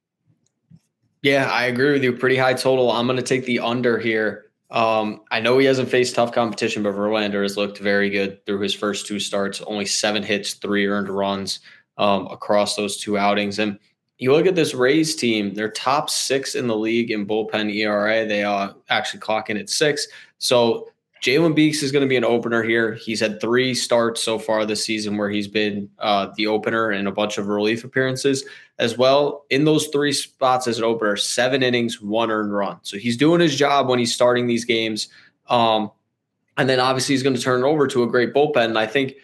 Yeah, 1.23 1.50
I 1.50 1.64
agree 1.64 1.93
with 1.93 2.05
you. 2.05 2.12
Pretty 2.12 2.37
high 2.37 2.55
total. 2.55 2.90
I'm 2.90 3.07
going 3.07 3.16
to 3.16 3.23
take 3.23 3.47
the 3.47 3.61
under 3.61 3.99
here. 3.99 4.47
Um, 4.71 5.23
I 5.31 5.40
know 5.40 5.59
he 5.59 5.66
hasn't 5.66 5.88
faced 5.88 6.14
tough 6.14 6.33
competition, 6.33 6.83
but 6.83 6.95
Verlander 6.95 7.43
has 7.43 7.57
looked 7.57 7.78
very 7.78 8.11
good 8.11 8.45
through 8.47 8.61
his 8.61 8.75
first 8.75 9.07
two 9.07 9.19
starts. 9.19 9.61
Only 9.62 9.87
seven 9.87 10.23
hits, 10.23 10.55
three 10.55 10.87
earned 10.87 11.09
runs 11.09 11.61
um, 11.99 12.26
across 12.26 12.76
those 12.76 12.97
two 12.97 13.16
outings. 13.16 13.59
And 13.59 13.78
you 14.18 14.32
look 14.32 14.46
at 14.46 14.54
this 14.54 14.75
Rays 14.75 15.14
team, 15.14 15.54
they're 15.54 15.70
top 15.70 16.08
six 16.08 16.54
in 16.54 16.66
the 16.66 16.76
league 16.76 17.11
in 17.11 17.26
bullpen 17.26 17.75
ERA. 17.75 18.26
They 18.26 18.44
are 18.44 18.75
actually 18.88 19.20
clocking 19.20 19.61
at 19.61 19.68
six. 19.68 20.06
So 20.38 20.88
Jalen 21.23 21.54
Beeks 21.54 21.82
is 21.82 21.92
going 21.92 22.02
to 22.02 22.08
be 22.08 22.16
an 22.16 22.25
opener 22.25 22.62
here. 22.62 22.94
He's 22.94 23.20
had 23.20 23.40
three 23.40 23.75
starts 23.75 24.23
so 24.23 24.38
far 24.38 24.64
this 24.64 24.85
season 24.85 25.16
where 25.16 25.28
he's 25.28 25.49
been 25.49 25.88
uh, 25.99 26.28
the 26.37 26.46
opener 26.46 26.90
and 26.90 27.08
a 27.08 27.12
bunch 27.12 27.37
of 27.37 27.49
relief 27.49 27.85
appearances 27.85 28.44
as 28.78 28.96
well. 28.96 29.44
In 29.50 29.64
those 29.64 29.88
three 29.88 30.12
spots 30.12 30.66
as 30.66 30.78
an 30.78 30.85
opener, 30.85 31.16
seven 31.16 31.62
innings, 31.62 32.00
one 32.00 32.30
earned 32.30 32.54
run. 32.54 32.78
So 32.82 32.96
he's 32.96 33.16
doing 33.16 33.40
his 33.40 33.56
job 33.56 33.88
when 33.88 33.99
he's 33.99 34.14
starting 34.14 34.46
these 34.46 34.64
games. 34.64 35.08
Um, 35.49 35.90
and 36.56 36.68
then 36.68 36.80
obviously 36.80 37.14
he's 37.14 37.23
going 37.23 37.37
to 37.37 37.42
turn 37.42 37.62
it 37.62 37.66
over 37.66 37.87
to 37.87 38.02
a 38.02 38.06
great 38.06 38.32
bullpen. 38.32 38.64
And 38.64 38.78
I 38.78 38.87
think 38.87 39.14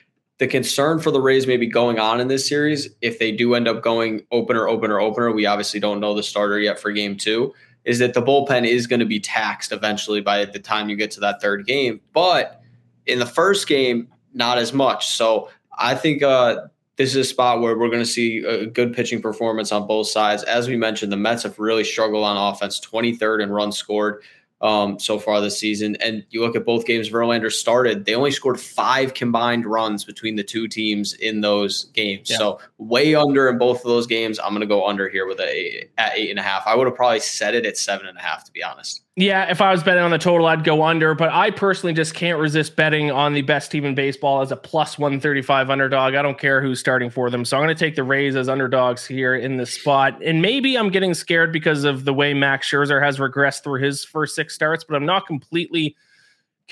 the 0.42 0.48
concern 0.48 0.98
for 0.98 1.12
the 1.12 1.20
Rays 1.20 1.46
maybe 1.46 1.68
going 1.68 2.00
on 2.00 2.18
in 2.18 2.26
this 2.26 2.48
series, 2.48 2.88
if 3.00 3.20
they 3.20 3.30
do 3.30 3.54
end 3.54 3.68
up 3.68 3.80
going 3.80 4.26
opener, 4.32 4.66
opener, 4.66 4.98
opener, 4.98 5.30
we 5.30 5.46
obviously 5.46 5.78
don't 5.78 6.00
know 6.00 6.14
the 6.14 6.22
starter 6.24 6.58
yet 6.58 6.80
for 6.80 6.90
game 6.90 7.16
two, 7.16 7.54
is 7.84 8.00
that 8.00 8.12
the 8.12 8.20
bullpen 8.20 8.66
is 8.66 8.88
going 8.88 8.98
to 8.98 9.06
be 9.06 9.20
taxed 9.20 9.70
eventually 9.70 10.20
by 10.20 10.44
the 10.44 10.58
time 10.58 10.88
you 10.88 10.96
get 10.96 11.12
to 11.12 11.20
that 11.20 11.40
third 11.40 11.64
game. 11.64 12.00
But 12.12 12.60
in 13.06 13.20
the 13.20 13.26
first 13.26 13.68
game, 13.68 14.08
not 14.34 14.58
as 14.58 14.72
much. 14.72 15.06
So 15.10 15.48
I 15.78 15.94
think 15.94 16.24
uh, 16.24 16.62
this 16.96 17.10
is 17.10 17.16
a 17.18 17.24
spot 17.24 17.60
where 17.60 17.78
we're 17.78 17.86
going 17.86 18.02
to 18.02 18.04
see 18.04 18.38
a 18.38 18.66
good 18.66 18.92
pitching 18.92 19.22
performance 19.22 19.70
on 19.70 19.86
both 19.86 20.08
sides. 20.08 20.42
As 20.42 20.66
we 20.66 20.76
mentioned, 20.76 21.12
the 21.12 21.16
Mets 21.16 21.44
have 21.44 21.60
really 21.60 21.84
struggled 21.84 22.24
on 22.24 22.52
offense, 22.52 22.80
23rd 22.80 23.44
in 23.44 23.50
runs 23.50 23.76
scored 23.76 24.24
um, 24.62 24.98
so 24.98 25.18
far 25.18 25.40
this 25.40 25.58
season. 25.58 25.96
And 25.96 26.24
you 26.30 26.40
look 26.40 26.54
at 26.54 26.64
both 26.64 26.86
games 26.86 27.10
Verlander 27.10 27.52
started, 27.52 28.04
they 28.04 28.14
only 28.14 28.30
scored 28.30 28.60
five 28.60 29.14
combined 29.14 29.66
runs 29.66 30.04
between 30.04 30.36
the 30.36 30.44
two 30.44 30.68
teams 30.68 31.14
in 31.14 31.40
those 31.40 31.86
games. 31.86 32.30
Yeah. 32.30 32.38
So 32.38 32.60
way 32.78 33.14
under 33.14 33.48
in 33.48 33.58
both 33.58 33.78
of 33.78 33.84
those 33.84 34.06
games. 34.06 34.38
I'm 34.38 34.50
going 34.50 34.60
to 34.60 34.66
go 34.66 34.86
under 34.86 35.08
here 35.08 35.26
with 35.26 35.40
a 35.40 35.88
at 35.98 36.16
eight 36.16 36.30
and 36.30 36.38
a 36.38 36.42
half. 36.42 36.66
I 36.66 36.76
would 36.76 36.86
have 36.86 36.96
probably 36.96 37.20
set 37.20 37.54
it 37.54 37.66
at 37.66 37.76
seven 37.76 38.06
and 38.06 38.16
a 38.16 38.22
half, 38.22 38.44
to 38.44 38.52
be 38.52 38.62
honest. 38.62 39.02
Yeah, 39.14 39.50
if 39.50 39.60
I 39.60 39.70
was 39.70 39.82
betting 39.82 40.02
on 40.02 40.10
the 40.10 40.16
total, 40.16 40.46
I'd 40.46 40.64
go 40.64 40.82
under, 40.84 41.14
but 41.14 41.28
I 41.28 41.50
personally 41.50 41.92
just 41.92 42.14
can't 42.14 42.38
resist 42.38 42.76
betting 42.76 43.10
on 43.10 43.34
the 43.34 43.42
best 43.42 43.70
team 43.70 43.84
in 43.84 43.94
baseball 43.94 44.40
as 44.40 44.50
a 44.50 44.56
plus 44.56 44.98
135 44.98 45.68
underdog. 45.68 46.14
I 46.14 46.22
don't 46.22 46.38
care 46.38 46.62
who's 46.62 46.80
starting 46.80 47.10
for 47.10 47.28
them. 47.28 47.44
So 47.44 47.58
I'm 47.58 47.62
going 47.62 47.76
to 47.76 47.78
take 47.78 47.94
the 47.94 48.04
Rays 48.04 48.36
as 48.36 48.48
underdogs 48.48 49.04
here 49.04 49.34
in 49.34 49.58
this 49.58 49.74
spot. 49.74 50.18
And 50.24 50.40
maybe 50.40 50.78
I'm 50.78 50.88
getting 50.88 51.12
scared 51.12 51.52
because 51.52 51.84
of 51.84 52.06
the 52.06 52.14
way 52.14 52.32
Max 52.32 52.70
Scherzer 52.70 53.02
has 53.02 53.18
regressed 53.18 53.64
through 53.64 53.82
his 53.82 54.02
first 54.02 54.34
six 54.34 54.54
starts, 54.54 54.82
but 54.82 54.96
I'm 54.96 55.04
not 55.04 55.26
completely 55.26 55.94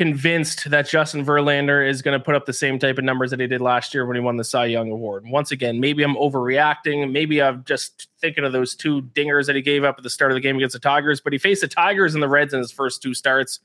convinced 0.01 0.71
that 0.71 0.89
Justin 0.89 1.23
Verlander 1.23 1.87
is 1.87 2.01
going 2.01 2.19
to 2.19 2.25
put 2.25 2.35
up 2.35 2.47
the 2.47 2.55
same 2.55 2.79
type 2.79 2.97
of 2.97 3.05
numbers 3.05 3.31
that 3.33 3.39
he 3.39 3.47
did 3.47 3.61
last 3.61 3.93
year 3.93 4.07
when 4.07 4.17
he 4.17 4.23
won 4.23 4.39
the 4.39 4.45
Cy 4.45 4.65
Young 4.65 4.91
Award. 4.91 5.27
Once 5.27 5.51
again, 5.51 5.79
maybe 5.79 6.03
I'm 6.03 6.15
overreacting. 6.15 7.13
Maybe 7.13 7.43
I'm 7.43 7.63
just 7.65 8.09
thinking 8.19 8.43
of 8.45 8.53
those 8.53 8.75
two 8.75 9.03
dingers 9.03 9.45
that 9.45 9.57
he 9.57 9.61
gave 9.61 9.85
up 9.85 9.97
at 9.99 10.03
the 10.03 10.09
start 10.09 10.31
of 10.31 10.37
the 10.37 10.41
game 10.41 10.57
against 10.57 10.73
the 10.73 10.79
Tigers, 10.79 11.21
but 11.21 11.35
he 11.35 11.39
faced 11.39 11.61
the 11.61 11.69
Tigers 11.69 12.15
and 12.15 12.23
the 12.23 12.31
Reds 12.31 12.55
in 12.55 12.61
his 12.61 12.73
first 12.73 13.03
two 13.03 13.13
starts. 13.13 13.61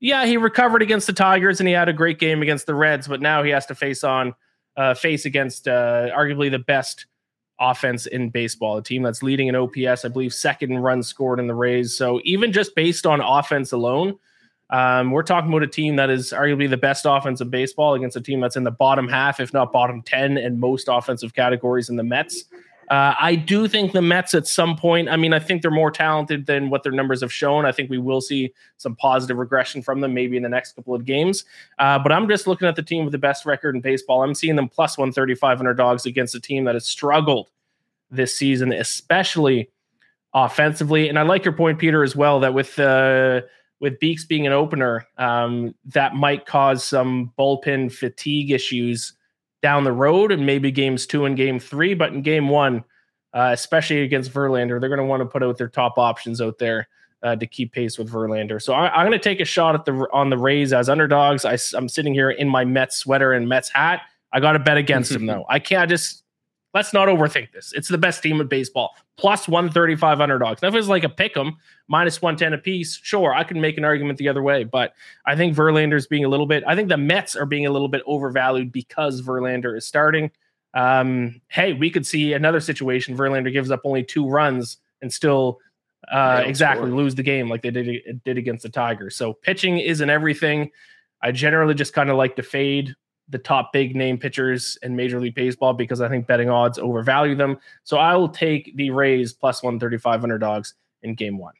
Yeah, 0.00 0.24
he 0.24 0.38
recovered 0.38 0.80
against 0.80 1.06
the 1.06 1.12
Tigers 1.12 1.60
and 1.60 1.68
he 1.68 1.74
had 1.74 1.90
a 1.90 1.92
great 1.92 2.18
game 2.18 2.40
against 2.40 2.64
the 2.64 2.74
Reds, 2.74 3.06
but 3.06 3.20
now 3.20 3.42
he 3.42 3.50
has 3.50 3.66
to 3.66 3.74
face 3.74 4.02
on 4.02 4.34
uh, 4.78 4.94
face 4.94 5.26
against 5.26 5.68
uh, 5.68 6.08
arguably 6.16 6.50
the 6.50 6.60
best 6.60 7.04
offense 7.60 8.06
in 8.06 8.30
baseball, 8.30 8.78
a 8.78 8.82
team 8.82 9.02
that's 9.02 9.22
leading 9.22 9.48
in 9.48 9.54
OPS, 9.54 10.06
I 10.06 10.08
believe 10.08 10.32
second 10.32 10.72
in 10.72 10.78
runs 10.78 11.08
scored 11.08 11.38
in 11.38 11.46
the 11.46 11.54
Rays. 11.54 11.94
So 11.94 12.22
even 12.24 12.54
just 12.54 12.74
based 12.74 13.04
on 13.04 13.20
offense 13.20 13.72
alone, 13.72 14.18
um, 14.70 15.10
we're 15.10 15.22
talking 15.22 15.50
about 15.50 15.62
a 15.62 15.68
team 15.68 15.96
that 15.96 16.10
is 16.10 16.32
arguably 16.32 16.68
the 16.68 16.76
best 16.76 17.06
offense 17.08 17.40
of 17.40 17.50
baseball 17.50 17.94
against 17.94 18.16
a 18.16 18.20
team 18.20 18.40
that's 18.40 18.56
in 18.56 18.64
the 18.64 18.70
bottom 18.70 19.08
half, 19.08 19.40
if 19.40 19.52
not 19.54 19.72
bottom 19.72 20.02
10, 20.02 20.36
in 20.36 20.60
most 20.60 20.88
offensive 20.90 21.34
categories 21.34 21.88
in 21.88 21.96
the 21.96 22.02
Mets. 22.02 22.44
Uh, 22.90 23.14
I 23.20 23.34
do 23.34 23.68
think 23.68 23.92
the 23.92 24.00
Mets 24.00 24.34
at 24.34 24.46
some 24.46 24.74
point, 24.74 25.08
I 25.10 25.16
mean, 25.16 25.34
I 25.34 25.38
think 25.38 25.60
they're 25.60 25.70
more 25.70 25.90
talented 25.90 26.46
than 26.46 26.70
what 26.70 26.82
their 26.82 26.92
numbers 26.92 27.20
have 27.20 27.32
shown. 27.32 27.66
I 27.66 27.72
think 27.72 27.90
we 27.90 27.98
will 27.98 28.22
see 28.22 28.52
some 28.78 28.96
positive 28.96 29.36
regression 29.36 29.82
from 29.82 30.00
them 30.00 30.14
maybe 30.14 30.38
in 30.38 30.42
the 30.42 30.48
next 30.48 30.72
couple 30.72 30.94
of 30.94 31.04
games. 31.04 31.44
Uh, 31.78 31.98
but 31.98 32.12
I'm 32.12 32.28
just 32.28 32.46
looking 32.46 32.66
at 32.66 32.76
the 32.76 32.82
team 32.82 33.04
with 33.04 33.12
the 33.12 33.18
best 33.18 33.44
record 33.44 33.74
in 33.74 33.82
baseball. 33.82 34.22
I'm 34.22 34.34
seeing 34.34 34.56
them 34.56 34.68
plus 34.68 34.96
135 34.96 35.58
underdogs 35.58 36.06
against 36.06 36.34
a 36.34 36.40
team 36.40 36.64
that 36.64 36.74
has 36.74 36.86
struggled 36.86 37.50
this 38.10 38.34
season, 38.34 38.72
especially 38.72 39.68
offensively. 40.32 41.10
And 41.10 41.18
I 41.18 41.22
like 41.22 41.44
your 41.44 41.54
point, 41.54 41.78
Peter, 41.78 42.02
as 42.02 42.16
well, 42.16 42.40
that 42.40 42.52
with 42.52 42.76
the. 42.76 43.44
Uh, 43.44 43.48
with 43.80 43.98
Beeks 44.00 44.24
being 44.24 44.46
an 44.46 44.52
opener, 44.52 45.06
um, 45.18 45.74
that 45.86 46.14
might 46.14 46.46
cause 46.46 46.82
some 46.84 47.32
bullpen 47.38 47.92
fatigue 47.92 48.50
issues 48.50 49.12
down 49.62 49.84
the 49.84 49.92
road 49.92 50.32
and 50.32 50.46
maybe 50.46 50.70
games 50.70 51.06
two 51.06 51.24
and 51.24 51.36
game 51.36 51.58
three. 51.58 51.94
But 51.94 52.12
in 52.12 52.22
game 52.22 52.48
one, 52.48 52.84
uh, 53.32 53.50
especially 53.52 54.02
against 54.02 54.32
Verlander, 54.32 54.80
they're 54.80 54.88
going 54.88 54.98
to 54.98 55.04
want 55.04 55.20
to 55.20 55.26
put 55.26 55.42
out 55.42 55.58
their 55.58 55.68
top 55.68 55.98
options 55.98 56.40
out 56.40 56.58
there 56.58 56.88
uh, 57.22 57.36
to 57.36 57.46
keep 57.46 57.72
pace 57.72 57.98
with 57.98 58.10
Verlander. 58.10 58.60
So 58.60 58.72
I, 58.72 59.00
am 59.00 59.06
going 59.06 59.18
to 59.18 59.22
take 59.22 59.40
a 59.40 59.44
shot 59.44 59.74
at 59.74 59.84
the 59.84 60.06
on 60.12 60.30
the 60.30 60.38
Rays 60.38 60.72
as 60.72 60.88
underdogs. 60.88 61.44
I, 61.44 61.58
am 61.76 61.88
sitting 61.88 62.14
here 62.14 62.30
in 62.30 62.48
my 62.48 62.64
Mets 62.64 62.96
sweater 62.96 63.32
and 63.32 63.48
Mets 63.48 63.68
hat. 63.68 64.02
I 64.32 64.40
got 64.40 64.52
to 64.52 64.58
bet 64.58 64.76
against 64.76 65.10
them 65.12 65.26
though. 65.26 65.44
I 65.48 65.58
can't 65.58 65.88
just 65.88 66.22
let's 66.74 66.92
not 66.92 67.08
overthink 67.08 67.52
this. 67.52 67.72
It's 67.74 67.88
the 67.88 67.98
best 67.98 68.22
team 68.22 68.40
in 68.40 68.46
baseball. 68.46 68.94
Plus 69.16 69.48
135 69.48 70.20
underdogs. 70.20 70.62
Now, 70.62 70.68
if 70.68 70.74
it's 70.74 70.88
like 70.88 71.04
a 71.04 71.08
pick 71.08 71.36
'em, 71.36 71.56
minus 71.88 72.20
110 72.20 72.52
a 72.52 72.58
piece, 72.58 73.00
sure, 73.02 73.34
I 73.34 73.44
can 73.44 73.60
make 73.60 73.78
an 73.78 73.84
argument 73.84 74.18
the 74.18 74.28
other 74.28 74.42
way. 74.42 74.64
But 74.64 74.92
I 75.26 75.34
think 75.34 75.56
Verlander's 75.56 76.06
being 76.06 76.24
a 76.24 76.28
little 76.28 76.46
bit, 76.46 76.62
I 76.66 76.76
think 76.76 76.88
the 76.88 76.96
Mets 76.96 77.34
are 77.36 77.46
being 77.46 77.66
a 77.66 77.70
little 77.70 77.88
bit 77.88 78.02
overvalued 78.06 78.72
because 78.72 79.22
Verlander 79.22 79.76
is 79.76 79.86
starting. 79.86 80.30
Um, 80.74 81.40
hey, 81.48 81.72
we 81.72 81.90
could 81.90 82.06
see 82.06 82.34
another 82.34 82.60
situation. 82.60 83.16
Verlander 83.16 83.52
gives 83.52 83.70
up 83.70 83.80
only 83.84 84.04
two 84.04 84.28
runs 84.28 84.76
and 85.00 85.12
still 85.12 85.58
uh, 86.12 86.42
exactly 86.44 86.88
score. 86.88 86.96
lose 86.96 87.14
the 87.14 87.22
game 87.22 87.48
like 87.48 87.62
they 87.62 87.70
did, 87.70 88.22
did 88.24 88.38
against 88.38 88.62
the 88.62 88.68
Tigers. 88.68 89.16
So 89.16 89.32
pitching 89.32 89.78
isn't 89.78 90.08
everything. 90.08 90.70
I 91.22 91.32
generally 91.32 91.74
just 91.74 91.92
kind 91.92 92.10
of 92.10 92.16
like 92.16 92.36
to 92.36 92.42
fade 92.42 92.94
the 93.28 93.38
top 93.38 93.72
big 93.72 93.94
name 93.94 94.18
pitchers 94.18 94.78
in 94.82 94.96
Major 94.96 95.20
League 95.20 95.34
Baseball 95.34 95.72
because 95.72 96.00
I 96.00 96.08
think 96.08 96.26
betting 96.26 96.48
odds 96.48 96.78
overvalue 96.78 97.34
them. 97.34 97.58
So 97.84 97.98
I 97.98 98.16
will 98.16 98.28
take 98.28 98.74
the 98.76 98.90
Rays 98.90 99.32
plus 99.32 99.62
135 99.62 100.22
underdogs 100.22 100.74
in 101.02 101.14
game 101.14 101.38
one. 101.38 101.54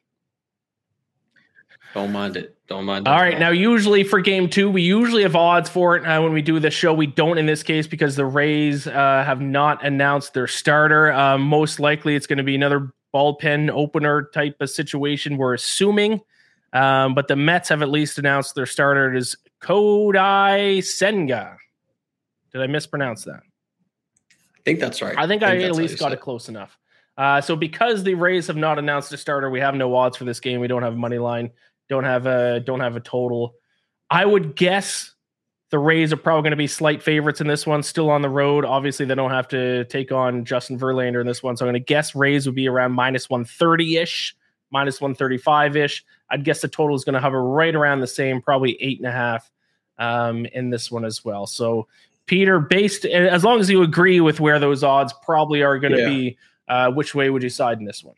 Don't 1.93 2.11
mind 2.11 2.37
it. 2.37 2.55
Don't 2.67 2.85
mind 2.85 3.07
it. 3.07 3.09
All 3.09 3.19
right. 3.19 3.39
Now, 3.39 3.49
usually 3.49 4.03
for 4.03 4.21
game 4.21 4.47
two, 4.47 4.69
we 4.69 4.83
usually 4.83 5.23
have 5.23 5.35
odds 5.35 5.69
for 5.69 5.95
it. 5.95 6.05
Uh, 6.05 6.21
when 6.21 6.33
we 6.33 6.41
do 6.41 6.59
the 6.59 6.69
show, 6.69 6.93
we 6.93 7.07
don't 7.07 7.39
in 7.39 7.47
this 7.47 7.63
case 7.63 7.87
because 7.87 8.15
the 8.15 8.25
Rays 8.25 8.85
uh, 8.85 9.23
have 9.25 9.41
not 9.41 9.83
announced 9.83 10.35
their 10.35 10.45
starter. 10.45 11.11
Uh, 11.11 11.37
most 11.39 11.79
likely, 11.79 12.15
it's 12.15 12.27
going 12.27 12.37
to 12.37 12.43
be 12.43 12.53
another 12.53 12.91
bullpen 13.13 13.71
opener 13.71 14.29
type 14.33 14.57
of 14.59 14.69
situation, 14.69 15.37
we're 15.37 15.55
assuming. 15.55 16.21
Um, 16.73 17.15
but 17.15 17.27
the 17.27 17.35
Mets 17.35 17.69
have 17.69 17.81
at 17.81 17.89
least 17.89 18.19
announced 18.19 18.53
their 18.53 18.67
starter 18.67 19.15
is 19.15 19.35
Kodai 19.61 20.83
Senga. 20.83 21.57
Did 22.51 22.61
I 22.61 22.67
mispronounce 22.67 23.25
that? 23.25 23.41
I 24.31 24.61
think 24.65 24.79
that's 24.79 25.01
right. 25.01 25.17
I 25.17 25.27
think 25.27 25.43
I, 25.43 25.53
I 25.53 25.61
at 25.63 25.75
least 25.75 25.99
got 25.99 26.11
it 26.11 26.21
close 26.21 26.49
enough. 26.49 26.77
Uh, 27.17 27.41
so 27.41 27.55
because 27.55 28.03
the 28.03 28.13
Rays 28.13 28.47
have 28.47 28.55
not 28.55 28.79
announced 28.79 29.11
a 29.11 29.17
starter, 29.17 29.49
we 29.49 29.59
have 29.59 29.75
no 29.75 29.93
odds 29.95 30.15
for 30.15 30.23
this 30.23 30.39
game. 30.39 30.61
We 30.61 30.67
don't 30.67 30.83
have 30.83 30.95
money 30.95 31.17
line, 31.17 31.51
don't 31.89 32.05
have 32.05 32.25
a 32.25 32.61
don't 32.61 32.79
have 32.79 32.95
a 32.95 33.01
total. 33.01 33.55
I 34.09 34.25
would 34.25 34.55
guess 34.55 35.13
the 35.69 35.79
Rays 35.79 36.11
are 36.11 36.17
probably 36.17 36.43
going 36.43 36.51
to 36.51 36.57
be 36.57 36.67
slight 36.67 37.03
favorites 37.03 37.41
in 37.41 37.47
this 37.47 37.67
one. 37.67 37.83
Still 37.83 38.09
on 38.09 38.21
the 38.21 38.29
road. 38.29 38.65
Obviously, 38.65 39.05
they 39.05 39.15
don't 39.15 39.31
have 39.31 39.47
to 39.49 39.85
take 39.85 40.11
on 40.11 40.45
Justin 40.45 40.79
Verlander 40.79 41.21
in 41.21 41.27
this 41.27 41.43
one. 41.43 41.55
So 41.57 41.65
I'm 41.65 41.71
going 41.71 41.81
to 41.81 41.85
guess 41.85 42.15
Rays 42.15 42.45
would 42.45 42.55
be 42.55 42.67
around 42.67 42.93
minus 42.93 43.29
130 43.29 43.97
ish, 43.97 44.35
minus 44.71 44.99
135 44.99 45.75
ish. 45.75 46.05
I'd 46.31 46.43
guess 46.43 46.61
the 46.61 46.67
total 46.67 46.95
is 46.95 47.03
going 47.03 47.13
to 47.13 47.19
hover 47.19 47.43
right 47.43 47.73
around 47.73 48.01
the 48.01 48.07
same, 48.07 48.41
probably 48.41 48.77
eight 48.81 48.99
and 48.99 49.07
a 49.07 49.11
half 49.11 49.49
um, 49.97 50.45
in 50.47 50.69
this 50.69 50.91
one 50.91 51.05
as 51.05 51.23
well. 51.23 51.47
So, 51.47 51.87
Peter, 52.25 52.59
based 52.59 53.05
as 53.05 53.43
long 53.43 53.59
as 53.59 53.69
you 53.69 53.81
agree 53.81 54.19
with 54.19 54.39
where 54.39 54.59
those 54.59 54.83
odds 54.83 55.13
probably 55.23 55.63
are 55.63 55.79
going 55.79 55.93
to 55.93 55.99
yeah. 55.99 56.09
be, 56.09 56.37
uh, 56.67 56.91
which 56.91 57.15
way 57.15 57.29
would 57.29 57.41
you 57.41 57.49
side 57.49 57.79
in 57.79 57.85
this 57.85 58.03
one? 58.03 58.15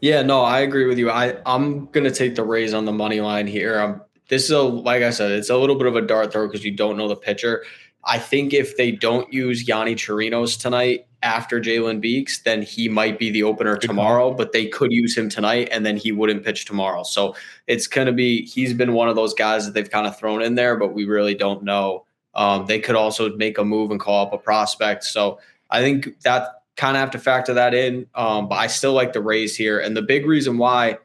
Yeah, 0.00 0.22
no, 0.22 0.42
I 0.42 0.60
agree 0.60 0.86
with 0.86 0.98
you. 0.98 1.10
I 1.10 1.36
I'm 1.44 1.86
going 1.86 2.04
to 2.04 2.10
take 2.10 2.34
the 2.34 2.44
Rays 2.44 2.72
on 2.72 2.84
the 2.84 2.92
money 2.92 3.20
line 3.20 3.46
here. 3.46 3.80
Um, 3.80 4.02
this 4.28 4.44
is 4.44 4.50
a 4.50 4.62
like 4.62 5.02
I 5.02 5.10
said, 5.10 5.32
it's 5.32 5.50
a 5.50 5.56
little 5.56 5.76
bit 5.76 5.86
of 5.86 5.96
a 5.96 6.02
dart 6.02 6.32
throw 6.32 6.46
because 6.46 6.64
you 6.64 6.70
don't 6.70 6.96
know 6.96 7.08
the 7.08 7.16
pitcher. 7.16 7.64
I 8.04 8.18
think 8.18 8.54
if 8.54 8.76
they 8.76 8.92
don't 8.92 9.32
use 9.32 9.66
Yonny 9.66 9.94
Chirinos 9.94 10.58
tonight 10.58 11.06
after 11.22 11.60
Jalen 11.60 12.00
Beeks, 12.00 12.42
then 12.42 12.62
he 12.62 12.88
might 12.88 13.18
be 13.18 13.30
the 13.30 13.42
opener 13.42 13.76
tomorrow, 13.76 14.32
but 14.32 14.52
they 14.52 14.66
could 14.66 14.92
use 14.92 15.16
him 15.16 15.28
tonight 15.28 15.68
and 15.72 15.84
then 15.84 15.96
he 15.96 16.12
wouldn't 16.12 16.44
pitch 16.44 16.64
tomorrow. 16.64 17.02
So 17.02 17.34
it's 17.66 17.86
going 17.86 18.06
to 18.06 18.12
be, 18.12 18.46
he's 18.46 18.72
been 18.72 18.92
one 18.92 19.08
of 19.08 19.16
those 19.16 19.34
guys 19.34 19.66
that 19.66 19.74
they've 19.74 19.90
kind 19.90 20.06
of 20.06 20.18
thrown 20.18 20.42
in 20.42 20.54
there, 20.54 20.76
but 20.76 20.94
we 20.94 21.06
really 21.06 21.34
don't 21.34 21.64
know. 21.64 22.04
Um, 22.34 22.66
they 22.66 22.78
could 22.78 22.94
also 22.94 23.34
make 23.36 23.58
a 23.58 23.64
move 23.64 23.90
and 23.90 23.98
call 23.98 24.26
up 24.26 24.32
a 24.32 24.38
prospect. 24.38 25.04
So 25.04 25.40
I 25.70 25.80
think 25.80 26.20
that 26.20 26.62
kind 26.76 26.96
of 26.96 27.00
have 27.00 27.10
to 27.10 27.18
factor 27.18 27.54
that 27.54 27.74
in. 27.74 28.06
Um, 28.14 28.48
but 28.48 28.56
I 28.56 28.68
still 28.68 28.92
like 28.92 29.12
the 29.12 29.20
Rays 29.20 29.56
here. 29.56 29.80
And 29.80 29.96
the 29.96 30.02
big 30.02 30.24
reason 30.24 30.56
why 30.56 30.98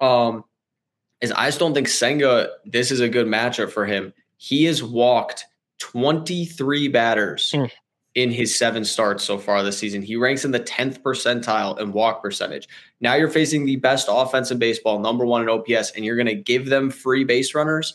um, 0.00 0.44
is 1.20 1.30
I 1.30 1.46
just 1.46 1.60
don't 1.60 1.74
think 1.74 1.86
Senga, 1.86 2.48
this 2.66 2.90
is 2.90 2.98
a 2.98 3.08
good 3.08 3.28
matchup 3.28 3.70
for 3.70 3.86
him. 3.86 4.12
He 4.36 4.64
has 4.64 4.82
walked 4.82 5.46
23 5.80 6.88
batters 6.88 7.52
mm. 7.54 7.70
in 8.14 8.30
his 8.30 8.56
seven 8.56 8.84
starts 8.84 9.24
so 9.24 9.36
far 9.36 9.62
this 9.62 9.78
season. 9.78 10.02
He 10.02 10.16
ranks 10.16 10.44
in 10.44 10.52
the 10.52 10.60
10th 10.60 11.02
percentile 11.02 11.78
in 11.80 11.92
walk 11.92 12.22
percentage. 12.22 12.68
Now 13.00 13.14
you're 13.14 13.28
facing 13.28 13.66
the 13.66 13.76
best 13.76 14.06
offense 14.08 14.50
in 14.50 14.58
baseball, 14.58 15.00
number 15.00 15.26
one 15.26 15.42
in 15.42 15.48
OPS, 15.48 15.92
and 15.96 16.04
you're 16.04 16.16
going 16.16 16.26
to 16.26 16.34
give 16.34 16.66
them 16.66 16.90
free 16.90 17.24
base 17.24 17.54
runners. 17.54 17.94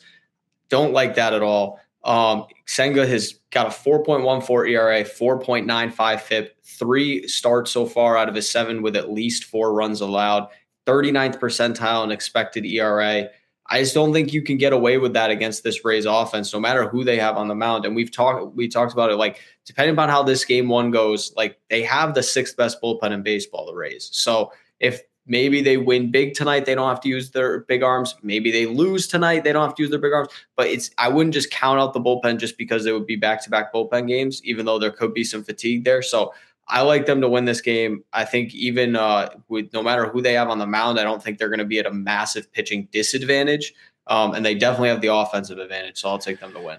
Don't 0.70 0.94
like 0.94 1.15
that 1.15 1.34
at 1.34 1.44
all. 1.44 1.80
Um, 2.04 2.46
Senga 2.68 3.06
has 3.08 3.39
got 3.50 3.65
a 3.65 3.70
4.14 3.70 4.70
ERA, 4.70 5.04
4.95 5.04 6.22
FIP, 6.22 6.56
three 6.63 7.27
starts 7.27 7.72
so 7.72 7.86
far 7.86 8.15
out 8.15 8.30
of 8.30 8.36
his 8.36 8.50
seven 8.50 8.84
with 8.84 8.96
at 8.96 9.12
least 9.12 9.46
four 9.46 9.74
runs 9.74 10.01
allowed, 10.01 10.48
39th 10.86 11.39
percentile 11.39 12.04
in 12.04 12.12
expected 12.12 12.63
ERA. 12.63 13.30
I 13.67 13.81
just 13.81 13.95
don't 13.95 14.13
think 14.13 14.31
you 14.31 14.43
can 14.43 14.57
get 14.57 14.74
away 14.74 14.98
with 14.98 15.13
that 15.13 15.31
against 15.31 15.63
this 15.63 15.84
Rays 15.84 16.05
offense, 16.05 16.53
no 16.53 16.60
matter 16.60 16.88
who 16.88 17.03
they 17.03 17.17
have 17.17 17.36
on 17.36 17.48
the 17.48 17.55
mound. 17.55 17.86
And 17.86 17.95
we've 17.95 18.12
talked 18.12 18.55
we 18.55 18.67
talked 18.67 18.93
about 18.93 19.12
it 19.12 19.15
like 19.15 19.39
depending 19.65 19.95
upon 19.95 20.10
how 20.10 20.24
this 20.24 20.45
game 20.45 20.69
one 20.69 20.91
goes, 20.91 21.34
like 21.36 21.57
they 21.69 21.81
have 21.84 22.13
the 22.13 22.24
sixth 22.24 22.55
best 22.55 22.81
bullpen 22.81 23.12
in 23.12 23.24
baseball, 23.24 23.65
the 23.65 23.74
Rays. 23.74 24.10
So 24.13 24.51
if 24.79 25.01
maybe 25.25 25.62
they 25.62 25.77
win 25.77 26.12
big 26.12 26.36
tonight, 26.36 26.65
they 26.65 26.75
don't 26.75 26.88
have 26.88 27.01
to 27.01 27.10
use 27.10 27.31
their 27.31 27.62
big 27.62 27.81
arms. 27.81 28.15
Maybe 28.22 28.51
they 28.51 28.67
lose 28.67 29.07
tonight, 29.07 29.43
they 29.43 29.51
don't 29.51 29.65
have 29.65 29.75
to 29.75 29.81
use 29.81 29.89
their 29.89 30.00
big 30.00 30.13
arms. 30.13 30.29
But 30.55 30.67
it's 30.67 30.91
I 31.00 31.10
wouldn't 31.10 31.34
just 31.34 31.50
count 31.50 31.79
out 31.79 31.93
the 31.93 32.01
bullpen 32.01 32.38
just 32.38 32.60
because 32.60 32.86
it 32.86 32.91
would 32.91 33.07
be 33.07 33.15
back 33.15 33.43
to 33.43 33.50
back 33.50 33.74
bullpen 33.74 34.07
games, 34.07 34.41
even 34.43 34.65
though 34.65 34.77
there 34.77 34.91
could 34.91 35.13
be 35.13 35.24
some 35.24 35.43
fatigue 35.43 35.86
there. 35.86 36.03
So 36.03 36.34
I 36.67 36.81
like 36.81 37.05
them 37.05 37.22
to 37.22 37.29
win 37.29 37.45
this 37.45 37.62
game. 37.62 38.03
I 38.13 38.25
think 38.25 38.53
even 38.55 38.95
uh, 38.95 39.29
with 39.50 39.72
no 39.74 39.84
matter 39.84 40.07
who 40.07 40.22
they 40.22 40.34
have 40.34 40.50
on 40.50 40.57
the 40.57 40.65
mound, 40.65 41.00
I 41.00 41.03
don't 41.03 41.22
think 41.22 41.38
they're 41.38 41.50
going 41.50 41.60
to 41.60 41.65
be 41.65 41.79
at 41.79 41.86
a 41.86 41.91
massive 41.91 42.51
pitching 42.51 42.88
disadvantage. 42.91 43.74
Um, 44.07 44.34
and 44.34 44.45
they 44.45 44.55
definitely 44.55 44.89
have 44.89 45.01
the 45.01 45.13
offensive 45.13 45.57
advantage. 45.57 46.00
So 46.00 46.10
I'll 46.10 46.19
take 46.19 46.39
them 46.39 46.53
to 46.53 46.60
win. 46.60 46.77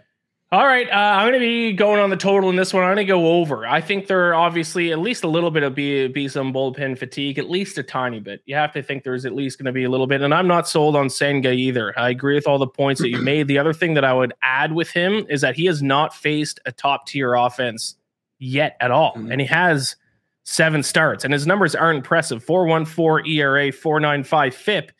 All 0.53 0.65
right, 0.65 0.89
uh, 0.89 0.95
I'm 0.95 1.25
going 1.25 1.33
to 1.33 1.41
be 1.41 1.73
going 1.73 1.99
on 1.99 2.09
the 2.09 2.17
total 2.17 2.49
in 2.51 2.55
this 2.55 2.73
one. 2.73 2.85
I'm 2.85 2.95
going 2.95 2.99
to 2.99 3.05
go 3.05 3.33
over. 3.33 3.67
I 3.67 3.81
think 3.81 4.07
there 4.07 4.33
obviously 4.33 4.93
at 4.93 5.01
least 5.01 5.25
a 5.25 5.29
little 5.29 5.51
bit 5.51 5.65
of 5.65 5.75
be 5.75 6.07
be 6.07 6.29
some 6.29 6.53
bullpen 6.53 6.97
fatigue, 6.97 7.41
at 7.41 7.51
least 7.51 7.79
a 7.79 7.83
tiny 7.83 8.21
bit. 8.21 8.43
You 8.47 8.55
have 8.55 8.73
to 8.75 8.83
think 8.83 9.03
there's 9.03 9.27
at 9.27 9.35
least 9.35 9.59
going 9.59 9.67
to 9.67 9.73
be 9.73 9.83
a 9.83 9.91
little 9.91 10.07
bit. 10.07 10.23
And 10.23 10.33
I'm 10.33 10.47
not 10.47 10.69
sold 10.69 10.95
on 10.95 11.11
Senga 11.11 11.51
either. 11.51 11.99
I 11.99 12.11
agree 12.11 12.37
with 12.37 12.47
all 12.47 12.59
the 12.59 12.67
points 12.69 13.01
that 13.01 13.09
you 13.09 13.19
made. 13.23 13.49
The 13.49 13.59
other 13.59 13.73
thing 13.73 13.95
that 13.95 14.05
I 14.05 14.13
would 14.13 14.35
add 14.41 14.73
with 14.73 14.89
him 14.89 15.27
is 15.29 15.41
that 15.41 15.57
he 15.57 15.65
has 15.65 15.83
not 15.83 16.15
faced 16.15 16.61
a 16.65 16.71
top 16.71 17.09
tier 17.09 17.35
offense 17.35 17.97
yet 18.39 18.77
at 18.81 18.91
all. 18.91 19.15
Mm-hmm. 19.15 19.33
And 19.33 19.41
he 19.41 19.47
has 19.47 19.97
seven 20.45 20.83
starts, 20.83 21.25
and 21.25 21.33
his 21.33 21.47
numbers 21.47 21.75
aren't 21.75 21.99
impressive 21.99 22.43
414 22.45 23.31
ERA, 23.33 23.73
495 23.73 24.55
FIP, 24.55 24.93